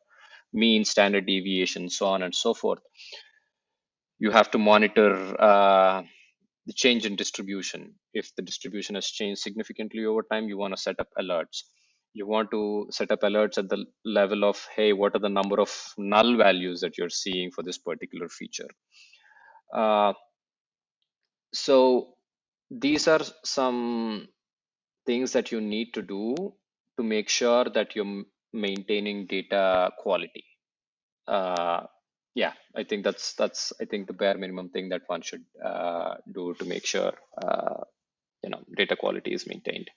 mean 0.53 0.85
standard 0.85 1.27
deviation, 1.27 1.91
so 1.91 2.07
on 2.07 2.23
and 2.23 2.35
so 2.35 2.55
forth. 2.55 2.79
You 4.21 4.31
have 4.31 4.51
to 4.53 4.59
monitor 4.59 5.41
uh, 5.41 6.03
the 6.67 6.73
change 6.73 7.07
in 7.07 7.17
distribution. 7.17 7.95
If 8.15 8.35
the 8.37 8.43
distribution 8.43 8.95
has 8.95 9.07
changed 9.07 9.41
significantly 9.41 10.05
over 10.05 10.23
time, 10.23 10.49
you 10.49 10.57
want 10.57 10.75
to 10.77 10.81
set 10.81 11.01
up 11.01 11.09
alerts 11.19 11.63
You 12.15 12.27
want 12.27 12.51
to 12.51 12.89
set 12.91 13.11
up 13.11 13.21
alerts 13.21 13.59
at 13.59 13.69
the 13.69 13.85
level 14.05 14.45
of, 14.45 14.67
hey, 14.75 14.93
what 14.93 15.15
are 15.15 15.21
the 15.21 15.29
number 15.29 15.61
of 15.61 15.71
null 15.97 16.37
values 16.37 16.81
that 16.81 16.99
you're 16.99 17.11
seeing 17.11 17.51
for 17.51 17.63
this 17.63 17.79
particular 17.79 18.29
feature? 18.29 18.69
Uh, 19.73 20.13
so 21.53 22.15
these 22.71 23.09
are 23.09 23.21
some 23.45 24.29
things 25.07 25.33
that 25.33 25.53
you 25.53 25.61
need 25.61 25.93
to 25.95 26.03
do 26.03 26.55
to 26.97 27.03
make 27.03 27.29
sure 27.29 27.65
that 27.65 27.95
you're 27.95 28.25
maintaining 28.53 29.27
data 29.27 29.91
quality. 29.99 30.45
Uh, 31.27 31.87
yeah, 32.35 32.53
I 32.77 32.85
think 32.85 33.05
that's 33.05 33.35
that's 33.35 33.73
I 33.81 33.85
think 33.85 34.07
the 34.07 34.13
bare 34.13 34.39
minimum 34.39 34.69
thing 34.71 34.91
that 34.91 35.03
one 35.07 35.23
should 35.23 35.45
uh, 35.65 36.15
do 36.31 36.55
to 36.55 36.65
make 36.65 36.87
sure 36.87 37.13
uh, 37.43 37.81
you 38.43 38.51
know 38.51 38.63
data 38.77 38.97
quality 38.97 39.33
is 39.33 39.47
maintained. 39.47 39.91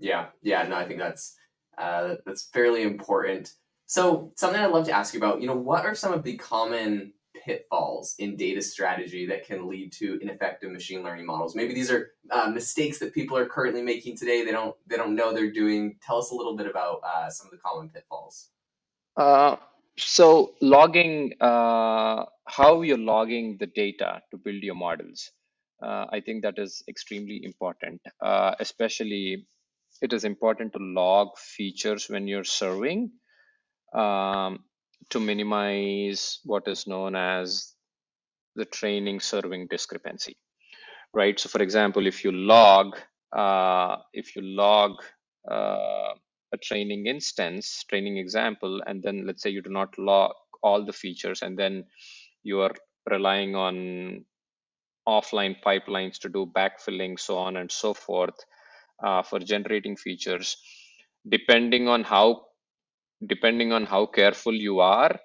Yeah, 0.00 0.26
yeah, 0.42 0.66
no, 0.66 0.76
I 0.76 0.86
think 0.86 0.98
that's 0.98 1.36
uh, 1.78 2.16
that's 2.26 2.44
fairly 2.52 2.82
important. 2.82 3.52
So 3.86 4.32
something 4.36 4.60
I'd 4.60 4.70
love 4.70 4.86
to 4.86 4.92
ask 4.92 5.14
you 5.14 5.20
about, 5.20 5.40
you 5.40 5.46
know, 5.46 5.56
what 5.56 5.84
are 5.84 5.94
some 5.94 6.12
of 6.12 6.22
the 6.22 6.36
common 6.36 7.12
pitfalls 7.44 8.14
in 8.18 8.36
data 8.36 8.62
strategy 8.62 9.26
that 9.26 9.44
can 9.44 9.68
lead 9.68 9.92
to 9.92 10.18
ineffective 10.22 10.70
machine 10.70 11.02
learning 11.02 11.26
models? 11.26 11.54
Maybe 11.54 11.74
these 11.74 11.90
are 11.90 12.12
uh, 12.30 12.48
mistakes 12.50 12.98
that 12.98 13.12
people 13.12 13.36
are 13.36 13.46
currently 13.46 13.82
making 13.82 14.16
today. 14.16 14.44
They 14.44 14.52
don't 14.52 14.74
they 14.86 14.96
don't 14.96 15.14
know 15.14 15.32
they're 15.32 15.52
doing. 15.52 15.96
Tell 16.04 16.18
us 16.18 16.30
a 16.30 16.34
little 16.34 16.56
bit 16.56 16.66
about 16.66 17.00
uh, 17.04 17.28
some 17.30 17.46
of 17.46 17.50
the 17.50 17.58
common 17.58 17.90
pitfalls. 17.90 18.48
Uh, 19.16 19.56
so 19.96 20.54
logging, 20.60 21.34
uh, 21.40 22.24
how 22.46 22.82
you're 22.82 22.98
logging 22.98 23.58
the 23.58 23.66
data 23.66 24.22
to 24.30 24.38
build 24.38 24.62
your 24.62 24.74
models. 24.74 25.30
Uh, 25.82 26.06
I 26.10 26.20
think 26.20 26.42
that 26.42 26.58
is 26.58 26.82
extremely 26.88 27.44
important, 27.44 28.00
uh, 28.20 28.54
especially 28.60 29.46
it 30.00 30.12
is 30.12 30.24
important 30.24 30.72
to 30.72 30.78
log 30.78 31.36
features 31.36 32.08
when 32.08 32.26
you're 32.26 32.44
serving 32.44 33.10
um, 33.94 34.60
to 35.10 35.20
minimize 35.20 36.40
what 36.44 36.66
is 36.68 36.86
known 36.86 37.14
as 37.14 37.74
the 38.56 38.64
training 38.64 39.20
serving 39.20 39.66
discrepancy, 39.68 40.36
right? 41.12 41.38
So 41.38 41.48
for 41.48 41.62
example, 41.62 42.06
if 42.06 42.24
you 42.24 42.32
log, 42.32 42.96
uh, 43.36 43.96
if 44.12 44.36
you 44.36 44.42
log 44.42 44.92
uh, 45.50 46.14
a 46.52 46.58
training 46.62 47.06
instance, 47.06 47.84
training 47.88 48.18
example, 48.18 48.82
and 48.86 49.02
then 49.02 49.26
let's 49.26 49.42
say 49.42 49.50
you 49.50 49.62
do 49.62 49.70
not 49.70 49.98
log 49.98 50.32
all 50.62 50.84
the 50.84 50.92
features 50.92 51.42
and 51.42 51.58
then 51.58 51.84
you 52.42 52.60
are 52.60 52.74
relying 53.08 53.54
on 53.54 54.24
offline 55.08 55.56
pipelines 55.64 56.18
to 56.20 56.28
do 56.28 56.50
backfilling, 56.54 57.18
so 57.18 57.38
on 57.38 57.56
and 57.56 57.70
so 57.70 57.94
forth 57.94 58.34
uh, 59.02 59.22
for 59.22 59.38
generating 59.38 59.96
features. 59.96 60.56
Depending 61.28 61.88
on 61.88 62.04
how 62.04 62.46
depending 63.26 63.72
on 63.72 63.84
how 63.84 64.06
careful 64.06 64.54
you 64.54 64.80
are, 64.80 65.20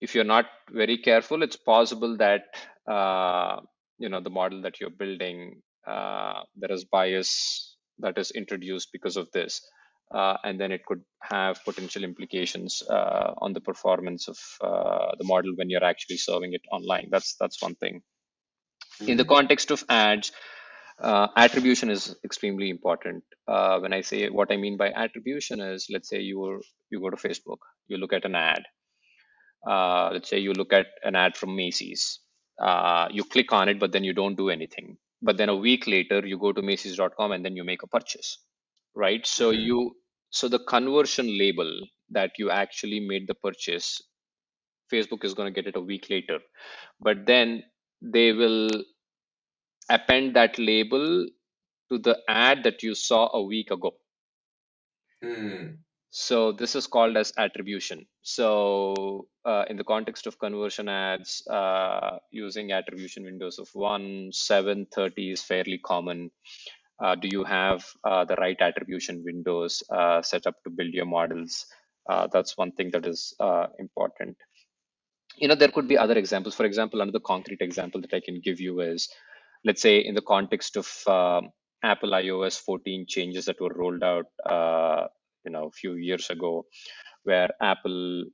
if 0.00 0.14
you're 0.14 0.24
not 0.24 0.46
very 0.70 0.98
careful, 0.98 1.42
it's 1.42 1.56
possible 1.56 2.16
that 2.16 2.42
uh, 2.90 3.60
you 3.98 4.08
know 4.08 4.20
the 4.20 4.30
model 4.30 4.62
that 4.62 4.80
you're 4.80 4.90
building 4.90 5.62
uh, 5.86 6.42
there 6.56 6.72
is 6.72 6.84
bias 6.84 7.76
that 7.98 8.18
is 8.18 8.30
introduced 8.32 8.88
because 8.92 9.16
of 9.16 9.30
this 9.32 9.62
uh, 10.12 10.36
and 10.44 10.60
then 10.60 10.72
it 10.72 10.84
could 10.84 11.02
have 11.20 11.62
potential 11.64 12.04
implications 12.04 12.82
uh, 12.88 13.32
on 13.38 13.52
the 13.52 13.60
performance 13.60 14.28
of 14.28 14.38
uh, 14.60 15.14
the 15.18 15.24
model 15.24 15.52
when 15.56 15.68
you're 15.68 15.84
actually 15.84 16.16
serving 16.16 16.52
it 16.52 16.62
online. 16.70 17.08
That's 17.10 17.34
that's 17.40 17.60
one 17.60 17.74
thing. 17.74 18.02
Mm-hmm. 19.00 19.10
In 19.10 19.16
the 19.16 19.24
mm-hmm. 19.24 19.34
context 19.34 19.70
of 19.70 19.84
ads, 19.88 20.32
uh, 21.00 21.28
attribution 21.36 21.90
is 21.90 22.16
extremely 22.24 22.70
important. 22.70 23.22
Uh, 23.46 23.78
when 23.78 23.92
I 23.92 24.00
say 24.00 24.28
what 24.28 24.50
I 24.50 24.56
mean 24.56 24.76
by 24.76 24.90
attribution 24.92 25.60
is, 25.60 25.86
let's 25.90 26.08
say 26.08 26.20
you 26.20 26.60
you 26.90 27.00
go 27.00 27.10
to 27.10 27.16
Facebook, 27.16 27.58
you 27.88 27.98
look 27.98 28.12
at 28.12 28.24
an 28.24 28.34
ad. 28.34 28.62
Uh, 29.66 30.10
let's 30.12 30.28
say 30.30 30.38
you 30.38 30.52
look 30.52 30.72
at 30.72 30.86
an 31.02 31.16
ad 31.16 31.36
from 31.36 31.56
Macy's. 31.56 32.20
you 33.10 33.24
click 33.24 33.52
on 33.52 33.68
it, 33.68 33.78
but 33.78 33.92
then 33.92 34.04
you 34.04 34.12
don't 34.12 34.36
do 34.36 34.50
anything. 34.50 34.96
But 35.22 35.36
then 35.36 35.48
a 35.48 35.56
week 35.56 35.86
later, 35.86 36.24
you 36.26 36.38
go 36.38 36.52
to 36.52 36.62
Macy's.com 36.62 37.32
and 37.32 37.44
then 37.44 37.56
you 37.56 37.64
make 37.64 37.82
a 37.82 37.86
purchase 37.86 38.38
right? 38.96 39.24
So 39.26 39.52
mm-hmm. 39.52 39.60
you 39.60 39.96
so 40.30 40.48
the 40.48 40.58
conversion 40.58 41.38
label 41.38 41.70
that 42.10 42.32
you 42.38 42.50
actually 42.50 43.00
made 43.00 43.28
the 43.28 43.34
purchase, 43.34 44.00
Facebook 44.92 45.24
is 45.24 45.34
going 45.34 45.52
to 45.52 45.62
get 45.62 45.68
it 45.68 45.76
a 45.76 45.80
week 45.80 46.08
later, 46.10 46.40
but 47.00 47.26
then 47.26 47.62
they 48.02 48.32
will 48.32 48.68
append 49.90 50.34
that 50.36 50.58
label 50.58 51.26
to 51.90 51.98
the 51.98 52.18
ad 52.28 52.64
that 52.64 52.82
you 52.82 52.94
saw 52.94 53.28
a 53.32 53.42
week 53.42 53.70
ago. 53.70 53.94
Mm. 55.22 55.78
So 56.10 56.52
this 56.52 56.74
is 56.74 56.86
called 56.86 57.16
as 57.16 57.32
attribution. 57.36 58.06
So 58.22 59.28
uh, 59.44 59.64
in 59.68 59.76
the 59.76 59.84
context 59.84 60.26
of 60.26 60.38
conversion 60.38 60.88
ads, 60.88 61.46
uh, 61.46 62.18
using 62.30 62.72
attribution 62.72 63.24
windows 63.24 63.58
of 63.58 63.68
1, 63.74 64.30
7, 64.32 64.86
30 64.94 65.30
is 65.32 65.42
fairly 65.42 65.78
common. 65.78 66.30
Uh, 66.98 67.14
do 67.16 67.28
you 67.30 67.44
have 67.44 67.84
uh, 68.04 68.24
the 68.24 68.36
right 68.36 68.56
attribution 68.60 69.22
windows 69.24 69.82
uh, 69.90 70.22
set 70.22 70.46
up 70.46 70.54
to 70.64 70.70
build 70.70 70.94
your 70.94 71.04
models? 71.04 71.66
Uh, 72.08 72.26
that's 72.32 72.56
one 72.56 72.72
thing 72.72 72.90
that 72.92 73.06
is 73.06 73.34
uh, 73.40 73.66
important. 73.78 74.36
You 75.36 75.48
know, 75.48 75.54
there 75.54 75.68
could 75.68 75.86
be 75.86 75.98
other 75.98 76.16
examples. 76.16 76.54
For 76.54 76.64
example, 76.64 77.02
another 77.02 77.20
concrete 77.20 77.60
example 77.60 78.00
that 78.00 78.14
I 78.14 78.20
can 78.20 78.40
give 78.40 78.58
you 78.58 78.80
is, 78.80 79.08
let's 79.66 79.82
say 79.82 79.98
in 79.98 80.14
the 80.14 80.22
context 80.22 80.76
of 80.76 80.88
um, 81.08 81.50
Apple 81.82 82.10
iOS 82.10 82.58
14 82.60 83.04
changes 83.08 83.46
that 83.46 83.60
were 83.60 83.74
rolled 83.74 84.02
out, 84.02 84.26
uh, 84.48 85.08
you 85.44 85.50
know, 85.50 85.66
a 85.66 85.70
few 85.72 85.94
years 85.94 86.30
ago, 86.30 86.64
where 87.24 87.50
Apple 87.60 88.24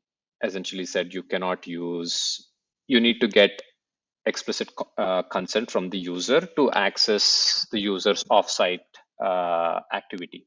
essentially 0.44 0.84
said 0.84 1.14
you 1.14 1.22
cannot 1.22 1.66
use, 1.66 2.48
you 2.86 3.00
need 3.00 3.20
to 3.20 3.28
get 3.28 3.62
explicit 4.26 4.68
uh, 4.98 5.22
consent 5.22 5.70
from 5.70 5.88
the 5.88 5.98
user 5.98 6.40
to 6.56 6.70
access 6.70 7.66
the 7.72 7.80
user's 7.80 8.24
offsite 8.24 8.80
uh, 9.24 9.80
activity. 9.92 10.46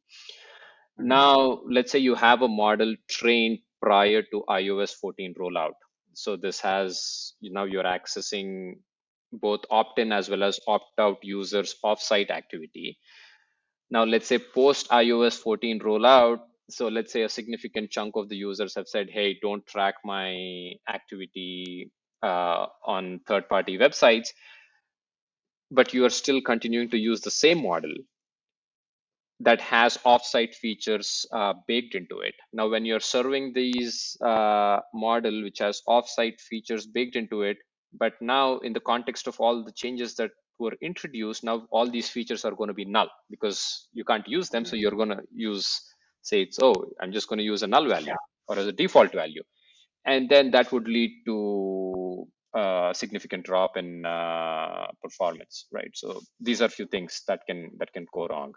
Mm-hmm. 0.99 1.07
Now, 1.07 1.61
let's 1.69 1.91
say 1.91 1.99
you 1.99 2.15
have 2.15 2.43
a 2.43 2.47
model 2.47 2.95
trained 3.09 3.59
prior 3.81 4.21
to 4.31 4.43
iOS 4.49 4.93
14 4.93 5.33
rollout. 5.39 5.73
So 6.13 6.37
this 6.37 6.61
has 6.61 7.33
now 7.41 7.65
you're 7.65 7.83
accessing 7.83 8.75
both 9.39 9.61
opt-in 9.69 10.11
as 10.11 10.29
well 10.29 10.43
as 10.43 10.59
opt-out 10.67 11.17
users 11.23 11.75
off-site 11.83 12.29
activity. 12.29 12.97
Now, 13.89 14.03
let's 14.03 14.27
say 14.27 14.39
post 14.39 14.89
iOS 14.89 15.37
14 15.39 15.79
rollout, 15.79 16.39
so 16.69 16.87
let's 16.87 17.13
say 17.13 17.23
a 17.23 17.29
significant 17.29 17.91
chunk 17.91 18.15
of 18.15 18.29
the 18.29 18.35
users 18.35 18.75
have 18.75 18.87
said, 18.87 19.09
hey, 19.11 19.37
don't 19.41 19.65
track 19.67 19.95
my 20.03 20.71
activity 20.89 21.91
uh, 22.23 22.65
on 22.85 23.19
third 23.27 23.47
party 23.47 23.77
websites, 23.77 24.29
but 25.69 25.93
you 25.93 26.05
are 26.05 26.09
still 26.09 26.41
continuing 26.41 26.89
to 26.89 26.97
use 26.97 27.21
the 27.21 27.31
same 27.31 27.61
model 27.61 27.93
that 29.41 29.59
has 29.59 29.97
offsite 30.05 30.55
features 30.55 31.25
uh, 31.31 31.53
baked 31.67 31.93
into 31.93 32.19
it. 32.21 32.35
Now, 32.53 32.69
when 32.69 32.85
you're 32.85 33.01
serving 33.01 33.53
these 33.53 34.17
uh, 34.23 34.79
model 34.93 35.43
which 35.43 35.59
has 35.59 35.81
offsite 35.87 36.39
features 36.39 36.85
baked 36.85 37.15
into 37.15 37.41
it, 37.41 37.57
but 37.97 38.13
now 38.21 38.57
in 38.59 38.73
the 38.73 38.79
context 38.79 39.27
of 39.27 39.39
all 39.39 39.63
the 39.63 39.71
changes 39.71 40.15
that 40.15 40.31
were 40.59 40.73
introduced, 40.81 41.43
now 41.43 41.67
all 41.71 41.89
these 41.89 42.09
features 42.09 42.45
are 42.45 42.55
going 42.55 42.69
to 42.69 42.73
be 42.73 42.85
null 42.85 43.09
because 43.29 43.87
you 43.93 44.03
can't 44.03 44.27
use 44.27 44.49
them. 44.49 44.65
So 44.65 44.73
mm-hmm. 44.73 44.81
you're 44.81 44.91
going 44.91 45.09
to 45.09 45.21
use, 45.33 45.81
say 46.21 46.41
it's, 46.41 46.59
oh, 46.61 46.73
I'm 47.01 47.11
just 47.11 47.27
going 47.27 47.39
to 47.39 47.43
use 47.43 47.63
a 47.63 47.67
null 47.67 47.87
value 47.87 48.15
or 48.47 48.57
as 48.57 48.67
a 48.67 48.71
default 48.71 49.13
value. 49.13 49.43
And 50.05 50.29
then 50.29 50.51
that 50.51 50.71
would 50.71 50.87
lead 50.87 51.11
to 51.25 52.27
a 52.55 52.93
significant 52.95 53.45
drop 53.45 53.75
in 53.75 54.05
uh, 54.05 54.87
performance, 55.01 55.65
right? 55.71 55.91
So 55.93 56.21
these 56.39 56.61
are 56.61 56.65
a 56.65 56.69
few 56.69 56.85
things 56.87 57.21
that 57.27 57.41
can 57.47 57.71
that 57.79 57.91
can 57.91 58.05
go 58.13 58.27
wrong. 58.27 58.53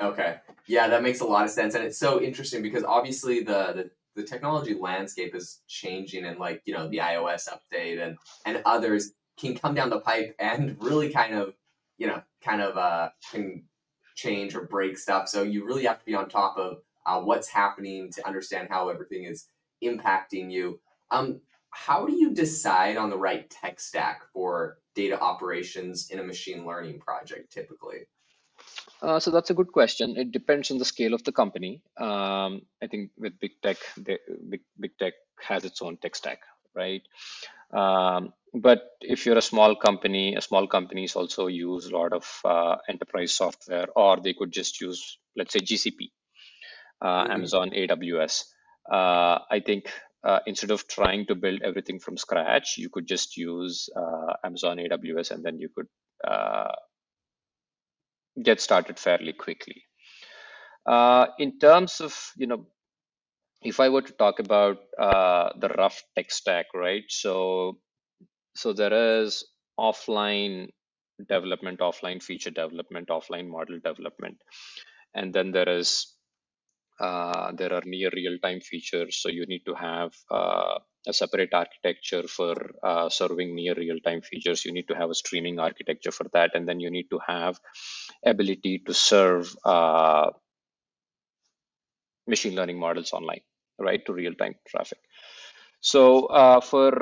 Okay, 0.00 0.36
yeah, 0.66 0.88
that 0.88 1.02
makes 1.02 1.20
a 1.20 1.24
lot 1.24 1.44
of 1.44 1.50
sense, 1.50 1.74
and 1.74 1.84
it's 1.84 1.98
so 1.98 2.22
interesting 2.22 2.62
because 2.62 2.84
obviously 2.84 3.42
the 3.42 3.72
the, 3.74 3.90
the 4.18 4.24
technology 4.24 4.74
landscape 4.74 5.34
is 5.34 5.60
changing, 5.68 6.24
and 6.24 6.38
like 6.38 6.60
you 6.64 6.74
know 6.74 6.88
the 6.88 6.98
iOS 6.98 7.48
update 7.48 8.04
and 8.04 8.18
and 8.44 8.60
others 8.66 9.12
can 9.38 9.56
come 9.56 9.74
down 9.74 9.90
the 9.90 10.00
pipe 10.00 10.34
and 10.40 10.76
really 10.80 11.10
kind 11.10 11.34
of 11.34 11.54
you 11.98 12.08
know 12.08 12.20
kind 12.42 12.60
of 12.60 12.76
uh, 12.76 13.10
can 13.30 13.62
change 14.16 14.56
or 14.56 14.62
break 14.62 14.98
stuff. 14.98 15.28
So 15.28 15.42
you 15.44 15.64
really 15.64 15.84
have 15.84 16.00
to 16.00 16.04
be 16.04 16.16
on 16.16 16.28
top 16.28 16.58
of 16.58 16.78
uh, 17.06 17.20
what's 17.20 17.48
happening 17.48 18.10
to 18.12 18.26
understand 18.26 18.68
how 18.68 18.88
everything 18.88 19.24
is 19.24 19.46
impacting 19.82 20.50
you. 20.50 20.80
Um, 21.12 21.40
how 21.70 22.04
do 22.04 22.12
you 22.12 22.34
decide 22.34 22.96
on 22.96 23.10
the 23.10 23.16
right 23.16 23.48
tech 23.48 23.78
stack 23.78 24.22
for 24.32 24.78
data 24.96 25.20
operations 25.20 26.10
in 26.10 26.18
a 26.18 26.24
machine 26.24 26.66
learning 26.66 26.98
project 26.98 27.52
typically? 27.52 28.08
Uh, 29.02 29.20
so 29.20 29.30
that's 29.30 29.50
a 29.50 29.54
good 29.54 29.72
question. 29.72 30.16
It 30.16 30.32
depends 30.32 30.70
on 30.70 30.78
the 30.78 30.84
scale 30.84 31.14
of 31.14 31.22
the 31.24 31.32
company. 31.32 31.82
Um, 31.96 32.62
I 32.82 32.86
think 32.90 33.10
with 33.18 33.38
big 33.38 33.52
tech, 33.62 33.76
the, 33.96 34.18
big, 34.48 34.62
big 34.78 34.98
tech 34.98 35.14
has 35.40 35.64
its 35.64 35.82
own 35.82 35.96
tech 35.98 36.16
stack, 36.16 36.40
right? 36.74 37.02
Um, 37.72 38.32
but 38.54 38.82
if 39.00 39.26
you're 39.26 39.38
a 39.38 39.42
small 39.42 39.76
company, 39.76 40.34
a 40.34 40.40
small 40.40 40.66
companies 40.66 41.14
also 41.16 41.46
use 41.46 41.86
a 41.86 41.96
lot 41.96 42.12
of 42.12 42.40
uh, 42.44 42.76
enterprise 42.88 43.32
software, 43.32 43.86
or 43.94 44.16
they 44.18 44.32
could 44.34 44.52
just 44.52 44.80
use, 44.80 45.18
let's 45.36 45.52
say, 45.52 45.60
GCP, 45.60 46.10
uh, 47.02 47.24
Mhm. 47.24 47.30
Amazon 47.34 47.70
AWS. 47.70 48.44
Uh, 48.90 49.38
I 49.50 49.60
think 49.64 49.92
uh, 50.24 50.40
instead 50.46 50.70
of 50.70 50.88
trying 50.88 51.26
to 51.26 51.34
build 51.34 51.62
everything 51.62 52.00
from 52.00 52.16
scratch, 52.16 52.78
you 52.78 52.88
could 52.88 53.06
just 53.06 53.36
use 53.36 53.88
uh, 53.94 54.34
Amazon 54.42 54.78
AWS, 54.78 55.30
and 55.30 55.44
then 55.44 55.58
you 55.58 55.68
could 55.68 55.88
uh, 56.26 56.72
get 58.42 58.60
started 58.60 58.98
fairly 58.98 59.32
quickly. 59.32 59.82
Uh, 60.86 61.26
in 61.38 61.58
terms 61.58 62.00
of, 62.00 62.16
you 62.36 62.46
know, 62.46 62.66
if 63.62 63.80
I 63.80 63.88
were 63.88 64.02
to 64.02 64.12
talk 64.12 64.38
about 64.38 64.78
uh, 64.98 65.50
the 65.58 65.68
rough 65.68 66.02
tech 66.14 66.30
stack, 66.30 66.66
right? 66.74 67.04
So, 67.08 67.78
so 68.54 68.72
there 68.72 69.22
is 69.22 69.44
offline 69.78 70.68
development, 71.28 71.80
offline 71.80 72.22
feature 72.22 72.50
development, 72.50 73.08
offline 73.08 73.48
model 73.48 73.80
development, 73.84 74.38
and 75.14 75.34
then 75.34 75.50
there 75.50 75.68
is 75.68 76.14
uh, 77.00 77.52
there 77.52 77.72
are 77.72 77.82
near 77.84 78.10
real-time 78.12 78.60
features. 78.60 79.16
So 79.16 79.28
you 79.28 79.46
need 79.46 79.62
to 79.66 79.74
have 79.74 80.12
uh, 80.30 80.78
a 81.06 81.12
separate 81.12 81.54
architecture 81.54 82.24
for 82.28 82.54
uh, 82.82 83.08
serving 83.08 83.54
near 83.54 83.74
real-time 83.74 84.22
features. 84.22 84.64
You 84.64 84.72
need 84.72 84.88
to 84.88 84.94
have 84.94 85.10
a 85.10 85.14
streaming 85.14 85.58
architecture 85.58 86.10
for 86.12 86.26
that, 86.32 86.54
and 86.54 86.68
then 86.68 86.80
you 86.80 86.90
need 86.90 87.08
to 87.10 87.20
have 87.26 87.58
ability 88.24 88.82
to 88.86 88.94
serve 88.94 89.54
uh, 89.64 90.30
machine 92.26 92.54
learning 92.54 92.78
models 92.78 93.12
online, 93.12 93.40
right, 93.78 94.04
to 94.06 94.12
real-time 94.12 94.54
traffic. 94.68 94.98
So 95.80 96.26
uh, 96.26 96.60
for 96.60 96.92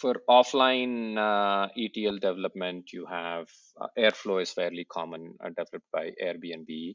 for 0.00 0.16
offline 0.28 1.18
uh, 1.18 1.68
ETL 1.76 2.18
development, 2.18 2.90
you 2.92 3.04
have 3.06 3.48
uh, 3.78 3.88
Airflow 3.98 4.40
is 4.40 4.50
fairly 4.50 4.86
common, 4.86 5.34
uh, 5.44 5.50
developed 5.50 5.90
by 5.92 6.10
Airbnb. 6.22 6.94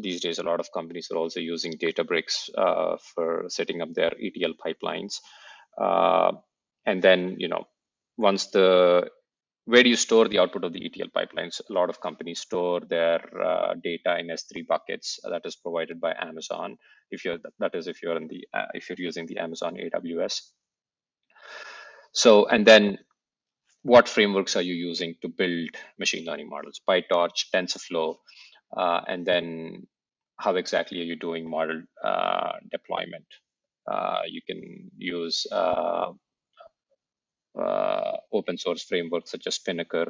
These 0.00 0.20
days, 0.20 0.38
a 0.38 0.42
lot 0.42 0.60
of 0.60 0.72
companies 0.72 1.08
are 1.10 1.16
also 1.16 1.40
using 1.40 1.72
Databricks 1.72 2.48
uh, 2.56 2.96
for 3.14 3.44
setting 3.48 3.82
up 3.82 3.92
their 3.94 4.12
ETL 4.20 4.54
pipelines. 4.64 5.16
Uh, 5.80 6.32
and 6.86 7.02
then, 7.02 7.36
you 7.38 7.48
know, 7.48 7.64
once 8.16 8.46
the 8.46 9.08
where 9.66 9.82
do 9.82 9.88
you 9.88 9.96
store 9.96 10.26
the 10.26 10.38
output 10.38 10.64
of 10.64 10.72
the 10.72 10.84
ETL 10.84 11.08
pipelines? 11.16 11.60
A 11.68 11.72
lot 11.72 11.90
of 11.90 12.00
companies 12.00 12.40
store 12.40 12.80
their 12.80 13.20
uh, 13.40 13.74
data 13.82 14.18
in 14.18 14.26
S3 14.26 14.66
buckets 14.66 15.20
that 15.22 15.42
is 15.44 15.54
provided 15.54 16.00
by 16.00 16.14
Amazon. 16.18 16.76
If 17.10 17.24
you're 17.24 17.38
that 17.58 17.74
is 17.74 17.86
if 17.86 18.02
you're 18.02 18.16
in 18.16 18.26
the 18.26 18.46
uh, 18.52 18.66
if 18.74 18.88
you're 18.88 18.98
using 18.98 19.26
the 19.26 19.38
Amazon 19.38 19.76
AWS. 19.76 20.40
So 22.12 22.46
and 22.46 22.66
then 22.66 22.98
what 23.82 24.08
frameworks 24.08 24.56
are 24.56 24.62
you 24.62 24.74
using 24.74 25.14
to 25.22 25.28
build 25.28 25.70
machine 25.98 26.26
learning 26.26 26.48
models? 26.48 26.80
PyTorch, 26.88 27.46
TensorFlow, 27.54 28.16
uh, 28.76 29.00
and 29.08 29.26
then 29.26 29.86
how 30.38 30.56
exactly 30.56 31.00
are 31.00 31.04
you 31.04 31.16
doing 31.16 31.48
model 31.48 31.82
uh, 32.04 32.52
deployment? 32.70 33.26
Uh, 33.90 34.20
you 34.28 34.40
can 34.46 34.90
use 34.96 35.46
uh, 35.52 36.12
uh, 37.58 38.12
open 38.32 38.56
source 38.56 38.84
frameworks 38.84 39.32
such 39.32 39.46
as 39.46 39.56
Spinnaker 39.56 40.06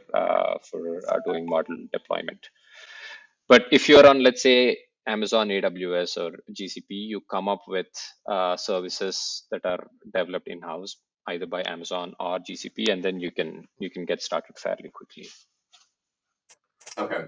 for 0.70 1.00
doing 1.26 1.46
model 1.46 1.76
deployment. 1.92 2.46
But 3.48 3.64
if 3.72 3.88
you're 3.88 4.06
on, 4.06 4.22
let's 4.22 4.42
say, 4.42 4.78
Amazon 5.06 5.48
AWS 5.48 6.18
or 6.18 6.38
GCP, 6.52 6.84
you 6.90 7.22
come 7.28 7.48
up 7.48 7.62
with 7.66 7.88
services 8.56 9.46
that 9.50 9.64
are 9.64 9.84
developed 10.14 10.46
in-house, 10.48 10.96
either 11.28 11.46
by 11.46 11.62
Amazon 11.66 12.14
or 12.20 12.38
GCP, 12.38 12.92
and 12.92 13.02
then 13.02 13.18
you 13.18 13.32
can 13.32 13.66
you 13.78 13.90
can 13.90 14.04
get 14.04 14.22
started 14.22 14.56
fairly 14.58 14.90
quickly. 14.92 15.28
Okay. 16.98 17.24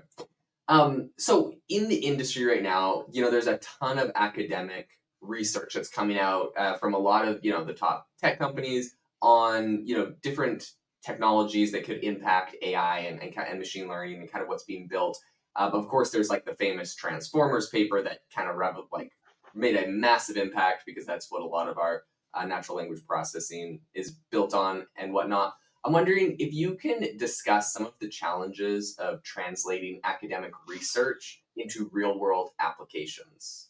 Um, 0.69 1.11
so 1.19 1.55
in 1.69 1.89
the 1.89 1.97
industry 1.97 2.45
right 2.45 2.63
now, 2.63 3.07
you 3.13 3.23
know, 3.23 3.31
there's 3.31 3.47
a 3.47 3.59
ton 3.59 3.99
of 3.99 4.13
academic 4.15 4.89
research 5.21 5.75
that's 5.75 5.89
coming 5.89 6.19
out 6.19 6.51
uh, 6.57 6.77
from 6.77 6.95
a 6.95 6.99
lot 6.99 7.27
of 7.27 7.39
you 7.45 7.53
know 7.53 7.65
the 7.65 7.73
top 7.73 8.09
tech 8.21 8.39
companies 8.39 8.97
on 9.21 9.87
you 9.87 9.97
know 9.97 10.13
different 10.23 10.73
technologies 11.05 11.73
that 11.73 11.85
could 11.85 12.03
impact 12.05 12.57
AI 12.63 13.01
and, 13.01 13.21
and, 13.23 13.37
and 13.37 13.59
machine 13.59 13.89
learning 13.89 14.21
and 14.21 14.31
kind 14.31 14.43
of 14.43 14.49
what's 14.49 14.65
being 14.65 14.87
built. 14.87 15.19
Uh, 15.57 15.69
of 15.73 15.89
course, 15.89 16.11
there's 16.11 16.31
like 16.31 16.45
the 16.45 16.55
famous 16.55 16.95
Transformers 16.95 17.69
paper 17.69 18.03
that 18.03 18.21
kind 18.35 18.49
of 18.49 18.57
rev- 18.57 18.77
like 18.93 19.13
made 19.55 19.77
a 19.77 19.89
massive 19.89 20.37
impact 20.37 20.85
because 20.87 21.05
that's 21.05 21.31
what 21.31 21.43
a 21.43 21.47
lot 21.47 21.69
of 21.69 21.79
our 21.79 22.05
uh, 22.35 22.45
natural 22.45 22.79
language 22.79 23.05
processing 23.07 23.81
is 23.95 24.13
built 24.31 24.55
on 24.55 24.87
and 24.97 25.13
whatnot. 25.13 25.55
I'm 25.85 25.93
wondering 25.93 26.37
if 26.39 26.53
you 26.53 26.75
can 26.77 27.17
discuss 27.17 27.73
some 27.73 27.87
of 27.87 27.95
the 27.99 28.09
challenges 28.09 28.97
of 28.99 29.23
translating 29.25 30.01
academic 30.05 30.53
research 30.69 31.43
into 31.57 31.91
real 31.93 32.19
world 32.19 32.51
applications. 32.61 33.69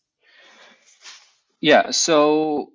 Yeah, 1.61 1.91
so 1.91 2.73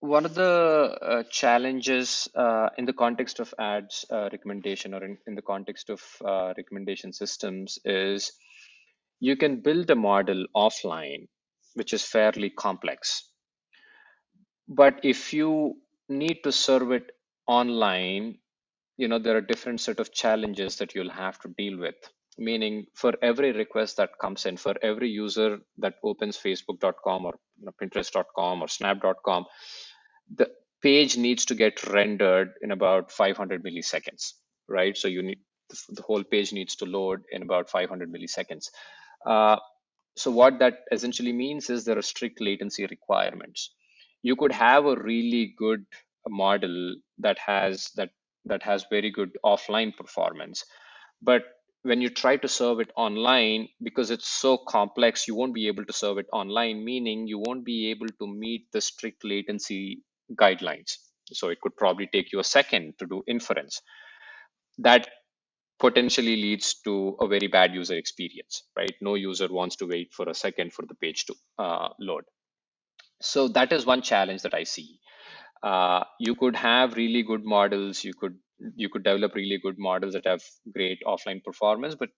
one 0.00 0.24
of 0.24 0.34
the 0.34 0.98
uh, 1.02 1.22
challenges 1.30 2.28
uh, 2.36 2.68
in 2.78 2.84
the 2.84 2.92
context 2.92 3.40
of 3.40 3.52
ads 3.58 4.04
uh, 4.10 4.28
recommendation 4.30 4.94
or 4.94 5.02
in, 5.02 5.18
in 5.26 5.34
the 5.34 5.42
context 5.42 5.90
of 5.90 6.00
uh, 6.24 6.52
recommendation 6.56 7.12
systems 7.12 7.78
is 7.84 8.32
you 9.18 9.36
can 9.36 9.62
build 9.62 9.90
a 9.90 9.96
model 9.96 10.46
offline, 10.54 11.26
which 11.74 11.92
is 11.92 12.04
fairly 12.04 12.50
complex. 12.50 13.28
But 14.68 15.00
if 15.02 15.32
you 15.32 15.76
need 16.08 16.40
to 16.44 16.52
serve 16.52 16.92
it 16.92 17.10
online, 17.46 18.38
you 18.96 19.08
know 19.08 19.18
there 19.18 19.36
are 19.36 19.40
different 19.40 19.80
set 19.80 20.00
of 20.00 20.12
challenges 20.12 20.76
that 20.76 20.94
you'll 20.94 21.10
have 21.10 21.38
to 21.40 21.48
deal 21.56 21.78
with. 21.78 21.96
Meaning 22.36 22.86
for 22.94 23.14
every 23.22 23.52
request 23.52 23.96
that 23.98 24.18
comes 24.20 24.44
in 24.44 24.56
for 24.56 24.74
every 24.82 25.08
user 25.08 25.58
that 25.78 25.94
opens 26.02 26.36
facebook.com 26.36 27.26
or 27.26 27.34
you 27.60 27.66
know, 27.66 27.72
pinterest.com 27.80 28.60
or 28.60 28.66
snap.com 28.66 29.44
the 30.34 30.50
page 30.82 31.16
needs 31.16 31.44
to 31.44 31.54
get 31.54 31.86
rendered 31.86 32.54
in 32.60 32.72
about 32.72 33.12
500 33.12 33.62
milliseconds 33.62 34.32
right? 34.68 34.96
So 34.96 35.08
you 35.08 35.22
need 35.22 35.38
the 35.88 36.02
whole 36.02 36.22
page 36.22 36.52
needs 36.52 36.76
to 36.76 36.84
load 36.84 37.22
in 37.32 37.42
about 37.42 37.70
500 37.70 38.12
milliseconds. 38.12 38.68
Uh, 39.26 39.56
so 40.16 40.30
what 40.30 40.58
that 40.58 40.80
essentially 40.92 41.32
means 41.32 41.70
is 41.70 41.84
there 41.84 41.98
are 41.98 42.02
strict 42.02 42.40
latency 42.40 42.86
requirements. 42.86 43.70
You 44.22 44.36
could 44.36 44.52
have 44.52 44.84
a 44.84 44.96
really 44.96 45.54
good 45.58 45.84
model 46.28 46.96
that 47.18 47.38
has 47.38 47.90
that 47.96 48.10
that 48.46 48.62
has 48.62 48.86
very 48.90 49.10
good 49.10 49.30
offline 49.44 49.96
performance. 49.96 50.64
But 51.22 51.42
when 51.82 52.00
you 52.00 52.08
try 52.08 52.36
to 52.38 52.48
serve 52.48 52.80
it 52.80 52.90
online, 52.96 53.68
because 53.82 54.10
it's 54.10 54.28
so 54.28 54.56
complex, 54.56 55.28
you 55.28 55.34
won't 55.34 55.54
be 55.54 55.66
able 55.66 55.84
to 55.84 55.92
serve 55.92 56.18
it 56.18 56.26
online, 56.32 56.84
meaning 56.84 57.26
you 57.26 57.38
won't 57.38 57.64
be 57.64 57.90
able 57.90 58.06
to 58.06 58.26
meet 58.26 58.66
the 58.72 58.80
strict 58.80 59.24
latency 59.24 60.02
guidelines. 60.34 60.96
So 61.32 61.48
it 61.48 61.60
could 61.60 61.76
probably 61.76 62.08
take 62.12 62.32
you 62.32 62.40
a 62.40 62.44
second 62.44 62.94
to 62.98 63.06
do 63.06 63.22
inference. 63.26 63.82
That 64.78 65.08
potentially 65.78 66.36
leads 66.36 66.80
to 66.84 67.16
a 67.20 67.26
very 67.26 67.48
bad 67.48 67.74
user 67.74 67.96
experience, 67.96 68.64
right? 68.76 68.94
No 69.00 69.14
user 69.14 69.48
wants 69.50 69.76
to 69.76 69.86
wait 69.86 70.12
for 70.12 70.28
a 70.28 70.34
second 70.34 70.72
for 70.72 70.86
the 70.86 70.94
page 70.94 71.26
to 71.26 71.34
uh, 71.58 71.88
load. 72.00 72.24
So 73.20 73.48
that 73.48 73.72
is 73.72 73.84
one 73.84 74.02
challenge 74.02 74.42
that 74.42 74.54
I 74.54 74.64
see 74.64 75.00
uh, 75.64 76.04
you 76.20 76.34
could 76.36 76.56
have 76.56 76.96
really 76.96 77.22
good 77.22 77.44
models 77.44 78.04
you 78.04 78.14
could 78.14 78.36
you 78.76 78.88
could 78.88 79.04
develop 79.04 79.34
really 79.34 79.58
good 79.58 79.78
models 79.78 80.14
that 80.14 80.26
have 80.26 80.42
great 80.72 81.02
offline 81.06 81.42
performance 81.44 81.96
but 81.96 82.10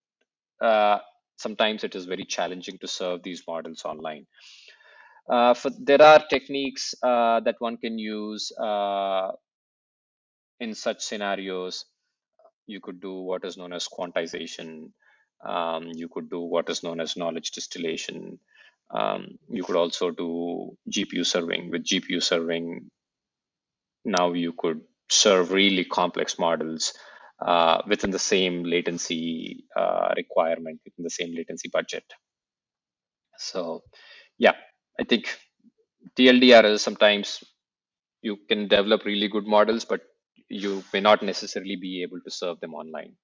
uh, 0.60 0.98
sometimes 1.36 1.84
it 1.84 1.94
is 1.94 2.06
very 2.06 2.24
challenging 2.24 2.78
to 2.78 2.88
serve 2.88 3.22
these 3.22 3.42
models 3.46 3.84
online. 3.84 4.26
Uh, 5.28 5.54
for, 5.54 5.70
there 5.78 6.02
are 6.02 6.22
techniques 6.30 6.94
uh, 7.02 7.40
that 7.40 7.56
one 7.58 7.76
can 7.76 7.98
use 7.98 8.52
uh, 8.58 9.32
in 10.60 10.74
such 10.74 11.02
scenarios. 11.02 11.84
You 12.66 12.80
could 12.80 13.00
do 13.00 13.14
what 13.20 13.44
is 13.44 13.56
known 13.56 13.72
as 13.72 13.88
quantization 13.88 14.90
um, 15.44 15.88
you 15.94 16.08
could 16.08 16.30
do 16.30 16.40
what 16.40 16.70
is 16.70 16.82
known 16.82 17.00
as 17.00 17.16
knowledge 17.16 17.50
distillation 17.50 18.38
um, 18.90 19.38
you 19.50 19.62
could 19.64 19.76
also 19.76 20.10
do 20.10 20.76
gpu 20.90 21.26
serving. 21.26 21.70
With 21.70 21.84
gpu 21.84 22.22
serving 22.22 22.90
now 24.06 24.32
you 24.32 24.54
could 24.56 24.80
serve 25.10 25.52
really 25.52 25.84
complex 25.84 26.38
models 26.38 26.94
uh, 27.44 27.82
within 27.86 28.10
the 28.10 28.18
same 28.18 28.64
latency 28.64 29.66
uh, 29.76 30.14
requirement, 30.16 30.80
within 30.84 31.04
the 31.04 31.10
same 31.10 31.34
latency 31.34 31.68
budget. 31.68 32.04
So, 33.38 33.82
yeah, 34.38 34.54
I 34.98 35.04
think 35.04 35.36
TLDR 36.16 36.64
is 36.64 36.82
sometimes 36.82 37.44
you 38.22 38.38
can 38.48 38.68
develop 38.68 39.04
really 39.04 39.28
good 39.28 39.46
models, 39.46 39.84
but 39.84 40.02
you 40.48 40.84
may 40.92 41.00
not 41.00 41.22
necessarily 41.22 41.76
be 41.76 42.02
able 42.02 42.20
to 42.24 42.30
serve 42.30 42.60
them 42.60 42.74
online. 42.74 43.14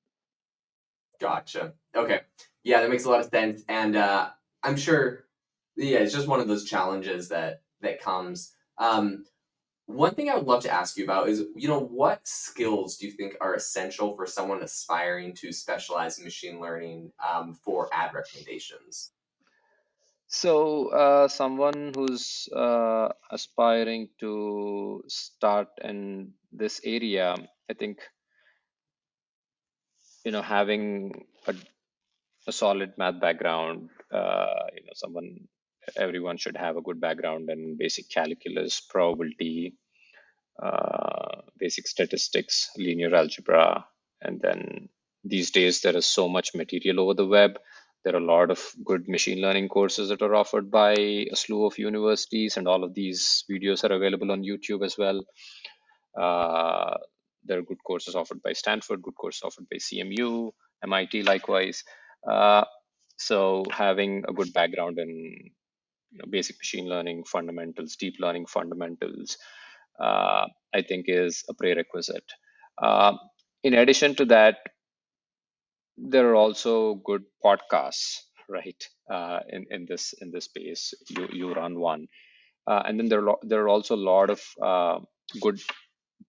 Gotcha. 1.20 1.74
Okay. 1.96 2.20
Yeah, 2.64 2.80
that 2.80 2.90
makes 2.90 3.04
a 3.04 3.10
lot 3.10 3.20
of 3.20 3.26
sense. 3.26 3.62
And 3.68 3.96
uh, 3.96 4.30
I'm 4.62 4.76
sure, 4.76 5.26
yeah, 5.76 5.98
it's 5.98 6.12
just 6.12 6.28
one 6.28 6.40
of 6.40 6.48
those 6.48 6.64
challenges 6.64 7.28
that 7.28 7.62
that 7.80 8.00
comes. 8.00 8.54
Um, 8.78 9.24
one 9.86 10.14
thing 10.14 10.30
I 10.30 10.36
would 10.36 10.46
love 10.46 10.62
to 10.62 10.70
ask 10.70 10.96
you 10.96 11.04
about 11.04 11.28
is, 11.28 11.44
you 11.56 11.68
know, 11.68 11.80
what 11.80 12.26
skills 12.26 12.96
do 12.96 13.06
you 13.06 13.12
think 13.12 13.36
are 13.40 13.54
essential 13.54 14.14
for 14.16 14.26
someone 14.26 14.62
aspiring 14.62 15.34
to 15.34 15.52
specialize 15.52 16.18
in 16.18 16.24
machine 16.24 16.60
learning 16.60 17.12
um, 17.18 17.54
for 17.54 17.88
ad 17.92 18.14
recommendations? 18.14 19.12
So, 20.28 20.88
uh, 20.88 21.28
someone 21.28 21.92
who's 21.94 22.48
uh, 22.56 23.08
aspiring 23.30 24.08
to 24.20 25.02
start 25.06 25.68
in 25.84 26.32
this 26.50 26.80
area, 26.84 27.36
I 27.68 27.74
think, 27.74 27.98
you 30.24 30.32
know, 30.32 30.40
having 30.40 31.26
a, 31.46 31.54
a 32.46 32.52
solid 32.52 32.94
math 32.96 33.20
background, 33.20 33.90
uh, 34.10 34.72
you 34.74 34.84
know, 34.86 34.94
someone, 34.94 35.48
everyone 35.96 36.36
should 36.36 36.56
have 36.56 36.76
a 36.76 36.82
good 36.82 37.00
background 37.00 37.50
in 37.50 37.76
basic 37.78 38.08
calculus, 38.08 38.80
probability, 38.80 39.74
uh, 40.62 41.42
basic 41.58 41.86
statistics, 41.86 42.70
linear 42.76 43.14
algebra, 43.14 43.84
and 44.20 44.40
then 44.40 44.88
these 45.24 45.50
days 45.50 45.80
there 45.80 45.96
is 45.96 46.06
so 46.06 46.28
much 46.28 46.54
material 46.54 47.00
over 47.00 47.14
the 47.14 47.26
web 47.26 47.58
there 48.04 48.14
are 48.14 48.18
a 48.18 48.24
lot 48.24 48.50
of 48.50 48.60
good 48.84 49.08
machine 49.08 49.40
learning 49.40 49.68
courses 49.68 50.08
that 50.08 50.22
are 50.22 50.34
offered 50.34 50.70
by 50.70 50.92
a 50.94 51.36
slew 51.36 51.66
of 51.66 51.78
universities, 51.78 52.56
and 52.56 52.66
all 52.66 52.82
of 52.82 52.94
these 52.94 53.44
videos 53.50 53.84
are 53.88 53.92
available 53.92 54.32
on 54.32 54.42
YouTube 54.42 54.84
as 54.84 54.98
well. 54.98 55.22
Uh, 56.18 56.96
there 57.44 57.58
are 57.58 57.62
good 57.62 57.82
courses 57.84 58.14
offered 58.14 58.42
by 58.42 58.52
Stanford, 58.52 59.02
good 59.02 59.14
courses 59.14 59.42
offered 59.44 59.66
by 59.70 59.76
CMU, 59.76 60.50
MIT 60.82 61.22
likewise. 61.22 61.84
Uh, 62.28 62.64
so 63.16 63.64
having 63.70 64.24
a 64.28 64.32
good 64.32 64.52
background 64.52 64.98
in 64.98 65.50
you 66.12 66.18
know, 66.18 66.30
basic 66.30 66.56
machine 66.58 66.88
learning 66.88 67.24
fundamentals, 67.24 67.96
deep 67.96 68.14
learning 68.20 68.46
fundamentals, 68.46 69.38
uh, 70.00 70.46
I 70.74 70.82
think 70.82 71.06
is 71.08 71.44
a 71.48 71.54
prerequisite. 71.54 72.30
Uh, 72.82 73.14
in 73.64 73.74
addition 73.74 74.14
to 74.16 74.26
that, 74.26 74.58
there 75.96 76.28
are 76.30 76.34
also 76.36 76.94
good 76.96 77.22
podcasts 77.44 78.18
right 78.48 78.82
uh, 79.10 79.40
in 79.48 79.66
in 79.70 79.86
this 79.88 80.14
in 80.20 80.30
this 80.30 80.44
space. 80.46 80.94
You 81.08 81.28
you 81.32 81.54
run 81.54 81.78
one. 81.80 82.06
Uh, 82.66 82.82
and 82.86 82.98
then 82.98 83.08
there 83.08 83.28
are 83.28 83.38
there 83.42 83.62
are 83.64 83.68
also 83.68 83.96
a 83.96 84.04
lot 84.12 84.30
of 84.30 84.42
uh, 84.62 84.98
good 85.40 85.60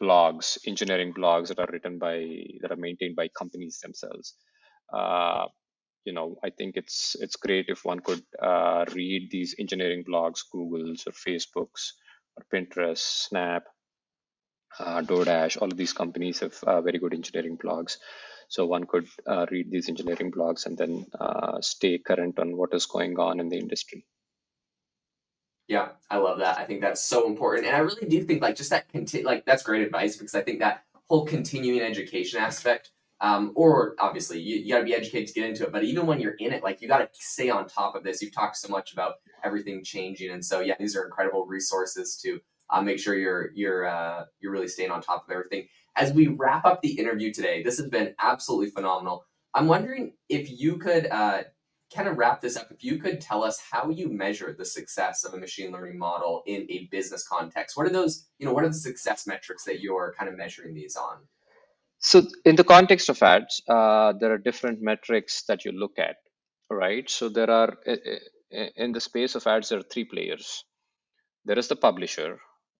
blogs 0.01 0.57
engineering 0.67 1.13
blogs 1.13 1.49
that 1.49 1.59
are 1.59 1.69
written 1.71 1.99
by 1.99 2.15
that 2.61 2.71
are 2.71 2.77
maintained 2.87 3.15
by 3.15 3.27
companies 3.29 3.79
themselves. 3.81 4.35
Uh, 4.93 5.45
you 6.05 6.13
know 6.13 6.37
i 6.43 6.49
think 6.49 6.75
it's 6.75 7.15
it's 7.19 7.35
great 7.35 7.65
if 7.69 7.85
one 7.85 7.99
could 7.99 8.23
uh, 8.41 8.85
read 8.93 9.29
these 9.31 9.55
engineering 9.59 10.03
blogs 10.03 10.41
google's 10.51 11.05
or 11.07 11.13
facebook's 11.13 11.93
or 12.37 12.45
pinterest 12.51 13.27
snap 13.27 13.63
uh, 14.79 15.01
DoorDash, 15.01 15.61
all 15.61 15.71
of 15.71 15.77
these 15.77 15.93
companies 15.93 16.39
have 16.39 16.55
uh, 16.63 16.81
very 16.81 16.97
good 16.97 17.13
engineering 17.13 17.57
blogs. 17.57 17.97
So 18.49 18.65
one 18.65 18.85
could 18.85 19.07
uh, 19.27 19.45
read 19.49 19.71
these 19.71 19.89
engineering 19.89 20.31
blogs 20.31 20.65
and 20.65 20.77
then 20.77 21.05
uh, 21.19 21.61
stay 21.61 21.97
current 21.97 22.39
on 22.39 22.57
what 22.57 22.73
is 22.73 22.85
going 22.85 23.17
on 23.19 23.39
in 23.39 23.49
the 23.49 23.57
industry. 23.57 24.05
Yeah, 25.67 25.89
I 26.09 26.17
love 26.17 26.39
that. 26.39 26.57
I 26.57 26.65
think 26.65 26.81
that's 26.81 27.01
so 27.01 27.25
important, 27.25 27.67
and 27.67 27.75
I 27.75 27.79
really 27.79 28.07
do 28.07 28.21
think 28.23 28.41
like 28.41 28.57
just 28.57 28.69
that 28.71 28.91
conti- 28.91 29.23
like 29.23 29.45
that's 29.45 29.63
great 29.63 29.81
advice 29.81 30.17
because 30.17 30.35
I 30.35 30.41
think 30.41 30.59
that 30.59 30.83
whole 31.07 31.25
continuing 31.25 31.81
education 31.81 32.41
aspect, 32.41 32.91
um, 33.23 33.53
or 33.55 33.95
obviously 33.99 34.37
you, 34.39 34.57
you 34.57 34.73
got 34.73 34.79
to 34.79 34.83
be 34.83 34.93
educated 34.93 35.27
to 35.29 35.33
get 35.33 35.49
into 35.49 35.63
it, 35.63 35.71
but 35.71 35.85
even 35.85 36.05
when 36.05 36.19
you're 36.19 36.35
in 36.39 36.51
it, 36.51 36.61
like 36.61 36.81
you 36.81 36.89
got 36.89 36.97
to 36.97 37.07
stay 37.13 37.49
on 37.49 37.67
top 37.67 37.95
of 37.95 38.03
this. 38.03 38.21
You've 38.21 38.35
talked 38.35 38.57
so 38.57 38.67
much 38.67 38.91
about 38.91 39.15
everything 39.45 39.81
changing, 39.81 40.29
and 40.31 40.43
so 40.43 40.59
yeah, 40.59 40.75
these 40.77 40.95
are 40.97 41.05
incredible 41.05 41.45
resources 41.45 42.19
to 42.23 42.41
uh, 42.69 42.81
make 42.81 42.99
sure 42.99 43.15
you're 43.15 43.51
you're 43.55 43.87
uh, 43.87 44.25
you're 44.41 44.51
really 44.51 44.67
staying 44.67 44.91
on 44.91 45.01
top 45.01 45.23
of 45.25 45.31
everything. 45.31 45.67
As 45.95 46.11
we 46.11 46.27
wrap 46.27 46.65
up 46.65 46.81
the 46.81 46.99
interview 46.99 47.31
today, 47.31 47.63
this 47.63 47.77
has 47.77 47.87
been 47.87 48.13
absolutely 48.19 48.71
phenomenal. 48.71 49.25
I'm 49.53 49.67
wondering 49.67 50.15
if 50.27 50.59
you 50.59 50.77
could 50.77 51.07
uh, 51.07 51.43
kind 51.95 52.09
of 52.09 52.17
wrap 52.17 52.41
this 52.41 52.57
up. 52.57 52.67
If 52.71 52.83
you 52.83 52.97
could 52.97 53.21
tell 53.21 53.41
us 53.41 53.61
how 53.71 53.89
you 53.89 54.09
measure 54.09 54.53
the 54.57 54.65
success 54.65 55.23
of 55.23 55.33
a 55.33 55.37
machine 55.37 55.71
learning 55.71 55.97
model 55.97 56.43
in 56.45 56.65
a 56.69 56.89
business 56.91 57.25
context. 57.25 57.77
What 57.77 57.87
are 57.87 57.91
those? 57.91 58.27
You 58.37 58.47
know, 58.47 58.53
what 58.53 58.65
are 58.65 58.69
the 58.69 58.73
success 58.73 59.25
metrics 59.25 59.63
that 59.63 59.79
you're 59.79 60.13
kind 60.17 60.29
of 60.29 60.35
measuring 60.35 60.73
these 60.73 60.97
on? 60.97 61.19
So, 62.03 62.23
in 62.45 62.57
the 62.57 62.65
context 62.65 63.09
of 63.09 63.23
ads, 63.23 63.61
uh, 63.69 64.13
there 64.19 64.33
are 64.33 64.37
different 64.37 64.81
metrics 64.81 65.43
that 65.47 65.65
you 65.65 65.71
look 65.71 65.97
at, 65.99 66.17
right? 66.69 67.09
So, 67.09 67.29
there 67.29 67.49
are 67.49 67.77
in 68.51 68.91
the 68.91 69.01
space 69.01 69.35
of 69.35 69.47
ads, 69.47 69.69
there 69.69 69.79
are 69.79 69.89
three 69.91 70.05
players. 70.05 70.65
There 71.45 71.57
is 71.57 71.69
the 71.69 71.77
publisher, 71.77 72.39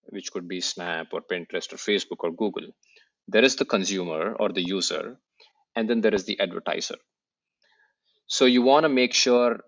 which 0.09 0.31
could 0.33 0.47
be 0.47 0.62
Snap 0.62 1.07
or 1.13 1.21
Pinterest 1.21 1.73
or 1.73 1.77
Facebook 1.77 2.19
or 2.19 2.31
Google. 2.31 2.67
There 3.27 3.45
is 3.45 3.55
the 3.55 3.65
consumer 3.65 4.36
or 4.39 4.49
the 4.49 4.62
user, 4.62 5.17
and 5.75 5.89
then 5.89 6.01
there 6.01 6.13
is 6.13 6.25
the 6.25 6.39
advertiser. 6.41 6.97
So 8.27 8.45
you 8.45 8.62
want 8.62 8.83
to 8.83 8.89
make 8.89 9.13
sure 9.13 9.62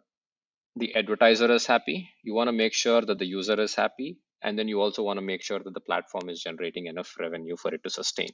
the 0.75 0.95
advertiser 0.95 1.51
is 1.53 1.65
happy, 1.65 2.09
you 2.23 2.33
want 2.33 2.49
to 2.49 2.53
make 2.53 2.73
sure 2.73 3.01
that 3.01 3.19
the 3.19 3.25
user 3.25 3.59
is 3.61 3.75
happy, 3.75 4.19
and 4.43 4.59
then 4.59 4.67
you 4.67 4.81
also 4.81 5.03
want 5.03 5.17
to 5.17 5.25
make 5.25 5.41
sure 5.41 5.59
that 5.59 5.73
the 5.73 5.79
platform 5.79 6.29
is 6.29 6.43
generating 6.43 6.87
enough 6.87 7.15
revenue 7.19 7.55
for 7.55 7.73
it 7.73 7.83
to 7.83 7.89
sustain, 7.89 8.29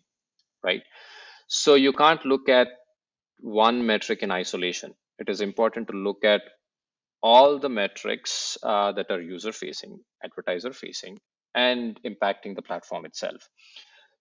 right? 0.63 0.83
So 1.47 1.75
you 1.75 1.93
can't 1.93 2.25
look 2.25 2.49
at 2.49 2.67
one 3.39 3.85
metric 3.85 4.23
in 4.23 4.31
isolation. 4.31 4.93
It 5.19 5.29
is 5.29 5.41
important 5.41 5.87
to 5.89 5.93
look 5.97 6.23
at 6.23 6.41
all 7.21 7.59
the 7.59 7.69
metrics 7.69 8.57
uh, 8.63 8.91
that 8.93 9.11
are 9.11 9.21
user 9.21 9.51
facing, 9.51 9.99
advertiser 10.23 10.73
facing, 10.73 11.19
and 11.55 11.99
impacting 12.05 12.55
the 12.55 12.61
platform 12.61 13.05
itself. 13.05 13.47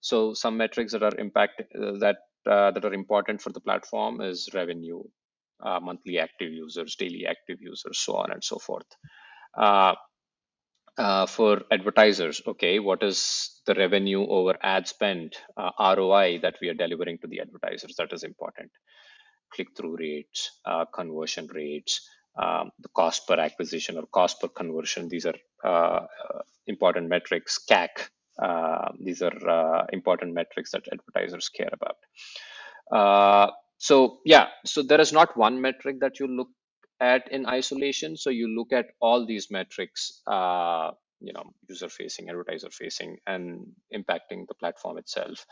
So 0.00 0.34
some 0.34 0.56
metrics 0.56 0.92
that 0.92 1.02
are 1.02 1.18
impact 1.18 1.60
uh, 1.60 1.98
that 2.00 2.16
uh, 2.50 2.70
that 2.72 2.84
are 2.84 2.94
important 2.94 3.42
for 3.42 3.50
the 3.52 3.60
platform 3.60 4.20
is 4.22 4.48
revenue, 4.54 5.02
uh, 5.62 5.78
monthly 5.80 6.18
active 6.18 6.52
users, 6.52 6.96
daily 6.96 7.26
active 7.26 7.58
users, 7.60 7.98
so 7.98 8.16
on 8.16 8.32
and 8.32 8.42
so 8.42 8.58
forth. 8.58 8.86
Uh, 11.00 11.02
uh, 11.02 11.26
for 11.26 11.62
advertisers, 11.70 12.42
okay, 12.46 12.78
what 12.78 13.02
is 13.02 13.60
the 13.66 13.74
revenue 13.74 14.26
over 14.26 14.56
ad 14.62 14.86
spend 14.86 15.34
uh, 15.56 15.70
ROI 15.96 16.38
that 16.42 16.56
we 16.60 16.68
are 16.68 16.74
delivering 16.74 17.18
to 17.18 17.26
the 17.26 17.40
advertisers? 17.40 17.94
That 17.96 18.12
is 18.12 18.22
important. 18.22 18.70
Click 19.52 19.68
through 19.76 19.96
rates, 19.96 20.60
conversion 20.94 21.48
rates, 21.52 22.08
um, 22.40 22.70
the 22.78 22.88
cost 22.90 23.26
per 23.26 23.34
acquisition 23.34 23.96
or 23.96 24.06
cost 24.06 24.40
per 24.40 24.48
conversion. 24.48 25.08
These 25.08 25.26
are 25.26 25.34
uh, 25.64 25.68
uh 25.68 26.42
important 26.66 27.08
metrics. 27.08 27.58
CAC. 27.68 27.88
Uh, 28.40 28.92
these 28.98 29.22
are 29.22 29.48
uh, 29.48 29.86
important 29.92 30.34
metrics 30.34 30.70
that 30.70 30.84
advertisers 30.92 31.48
care 31.48 31.70
about. 31.72 31.96
Uh, 32.92 33.50
so 33.78 34.18
yeah, 34.24 34.46
so 34.64 34.82
there 34.82 35.00
is 35.00 35.12
not 35.12 35.36
one 35.36 35.60
metric 35.60 36.00
that 36.00 36.20
you 36.20 36.26
look 36.26 36.48
at 37.00 37.30
in 37.32 37.46
isolation. 37.46 38.16
So 38.16 38.30
you 38.30 38.48
look 38.48 38.72
at 38.72 38.86
all 39.00 39.26
these 39.26 39.50
metrics. 39.50 40.22
Uh, 40.26 40.92
you 41.22 41.34
know, 41.34 41.44
user 41.68 41.88
facing, 41.88 42.30
advertiser 42.30 42.70
facing, 42.70 43.18
and 43.26 43.66
impacting 43.94 44.46
the 44.48 44.54
platform 44.58 44.98
itself. 44.98 45.46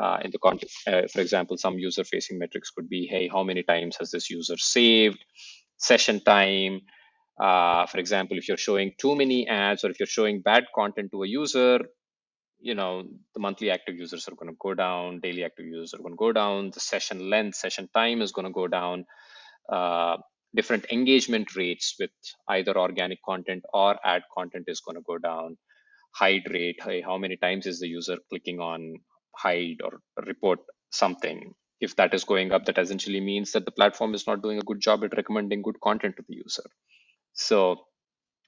Uh, 0.00 0.18
in 0.24 0.30
the 0.30 0.38
context, 0.38 0.76
uh, 0.88 1.02
for 1.12 1.20
example, 1.20 1.56
some 1.58 1.78
user 1.78 2.04
facing 2.04 2.38
metrics 2.38 2.70
could 2.70 2.88
be, 2.88 3.08
hey, 3.10 3.28
how 3.28 3.42
many 3.42 3.62
times 3.64 3.96
has 3.98 4.12
this 4.12 4.30
user 4.30 4.56
saved? 4.56 5.18
session 5.80 6.20
time. 6.20 6.80
Uh, 7.40 7.86
for 7.86 7.98
example, 7.98 8.36
if 8.38 8.48
you're 8.48 8.56
showing 8.56 8.92
too 9.00 9.16
many 9.16 9.48
ads 9.48 9.84
or 9.84 9.90
if 9.90 9.98
you're 9.98 10.06
showing 10.06 10.42
bad 10.42 10.64
content 10.74 11.10
to 11.12 11.22
a 11.22 11.28
user, 11.28 11.80
you 12.60 12.74
know, 12.74 13.02
the 13.34 13.40
monthly 13.40 13.70
active 13.70 13.96
users 13.96 14.28
are 14.28 14.34
going 14.34 14.50
to 14.50 14.56
go 14.60 14.74
down, 14.74 15.20
daily 15.20 15.44
active 15.44 15.66
users 15.66 15.94
are 15.94 16.02
going 16.02 16.12
to 16.12 16.18
go 16.18 16.32
down, 16.32 16.70
the 16.74 16.80
session 16.80 17.30
length, 17.30 17.56
session 17.56 17.88
time 17.94 18.20
is 18.20 18.32
going 18.32 18.46
to 18.46 18.52
go 18.52 18.68
down. 18.68 19.06
Uh, 19.72 20.18
different 20.54 20.86
engagement 20.90 21.54
rates 21.56 21.94
with 21.98 22.10
either 22.48 22.76
organic 22.76 23.22
content 23.22 23.64
or 23.72 23.96
ad 24.04 24.22
content 24.36 24.64
is 24.68 24.80
going 24.80 24.96
to 24.96 25.02
go 25.06 25.18
down. 25.18 25.56
Hide 26.14 26.50
rate, 26.50 26.80
how 27.04 27.18
many 27.18 27.36
times 27.36 27.66
is 27.66 27.80
the 27.80 27.88
user 27.88 28.18
clicking 28.28 28.58
on 28.58 28.94
hide 29.36 29.78
or 29.84 30.00
report 30.26 30.58
something? 30.90 31.54
if 31.80 31.96
that 31.96 32.12
is 32.14 32.24
going 32.24 32.52
up, 32.52 32.66
that 32.66 32.78
essentially 32.78 33.20
means 33.20 33.52
that 33.52 33.64
the 33.64 33.70
platform 33.70 34.14
is 34.14 34.26
not 34.26 34.42
doing 34.42 34.58
a 34.58 34.62
good 34.62 34.80
job 34.80 35.02
at 35.02 35.16
recommending 35.16 35.62
good 35.62 35.80
content 35.80 36.16
to 36.16 36.24
the 36.28 36.36
user. 36.36 36.68
So 37.32 37.76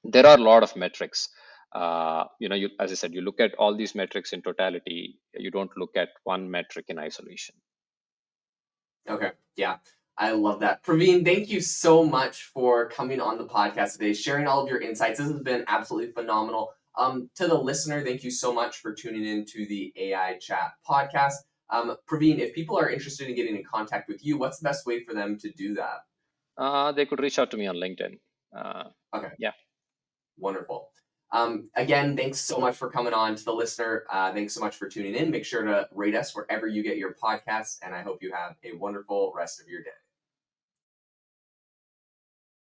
there 0.05 0.27
are 0.27 0.37
a 0.37 0.43
lot 0.43 0.63
of 0.63 0.77
metrics. 0.77 1.31
Uh, 1.75 2.25
you 2.39 2.51
know, 2.51 2.55
you, 2.55 2.69
as 2.79 2.93
I 2.93 2.95
said, 2.95 3.15
you 3.15 3.23
look 3.23 3.41
at 3.41 3.55
all 3.55 3.75
these 3.75 3.95
metrics 3.95 4.35
in 4.35 4.43
totality. 4.43 5.19
You 5.35 5.51
don't 5.51 5.71
look 5.79 5.97
at 5.97 6.11
one 6.25 6.51
metric 6.51 6.87
in 6.89 6.99
isolation. 6.99 7.55
Okay, 9.09 9.31
yeah, 9.57 9.77
I 10.19 10.33
love 10.33 10.61
that. 10.61 10.85
Praveen, 10.85 11.25
thank 11.25 11.49
you 11.49 11.61
so 11.61 12.05
much 12.05 12.45
for 12.55 12.89
coming 12.89 13.21
on 13.21 13.39
the 13.39 13.47
podcast 13.47 13.93
today, 13.95 14.13
sharing 14.13 14.47
all 14.47 14.63
of 14.63 14.69
your 14.69 14.81
insights. 14.81 15.19
This 15.19 15.29
has 15.29 15.41
been 15.41 15.65
absolutely 15.69 16.13
phenomenal. 16.13 16.73
Um, 16.97 17.31
to 17.37 17.49
the 17.49 17.55
listener, 17.55 18.05
thank 18.05 18.23
you 18.23 18.31
so 18.31 18.53
much 18.53 18.79
for 18.79 18.93
tuning 18.93 19.25
in 19.25 19.47
to 19.47 19.67
the 19.67 19.93
AI 19.97 20.37
Chat 20.39 20.73
podcast. 20.89 21.35
Um, 21.71 21.97
Praveen, 22.11 22.39
if 22.39 22.55
people 22.55 22.79
are 22.79 22.91
interested 22.91 23.29
in 23.29 23.35
getting 23.35 23.57
in 23.57 23.65
contact 23.65 24.09
with 24.09 24.25
you, 24.25 24.37
what's 24.37 24.59
the 24.59 24.65
best 24.65 24.87
way 24.87 25.03
for 25.03 25.15
them 25.15 25.39
to 25.39 25.51
do 25.53 25.75
that? 25.75 26.01
Uh, 26.59 26.93
they 26.93 27.07
could 27.07 27.21
reach 27.21 27.39
out 27.39 27.51
to 27.51 27.57
me 27.57 27.67
on 27.67 27.77
LinkedIn. 27.77 28.19
Uh, 28.55 28.85
okay. 29.15 29.31
Yeah. 29.39 29.53
Wonderful. 30.37 30.91
Um, 31.33 31.71
again, 31.75 32.15
thanks 32.15 32.39
so 32.39 32.59
much 32.59 32.77
for 32.77 32.91
coming 32.91 33.15
on 33.15 33.35
to 33.37 33.45
the 33.45 33.55
listener. 33.55 34.05
Uh, 34.11 34.35
thanks 34.35 34.53
so 34.53 34.61
much 34.61 34.77
for 34.77 34.87
tuning 34.87 35.15
in. 35.15 35.31
Make 35.31 35.47
sure 35.47 35.63
to 35.63 35.89
rate 35.93 36.15
us 36.15 36.37
wherever 36.37 36.67
you 36.67 36.83
get 36.83 36.99
your 36.99 37.15
podcasts, 37.15 37.79
and 37.83 37.95
I 37.95 38.03
hope 38.03 38.23
you 38.23 38.33
have 38.33 38.57
a 38.65 38.77
wonderful 38.77 39.33
rest 39.35 39.59
of 39.59 39.67
your 39.67 39.83
day. 39.83 39.91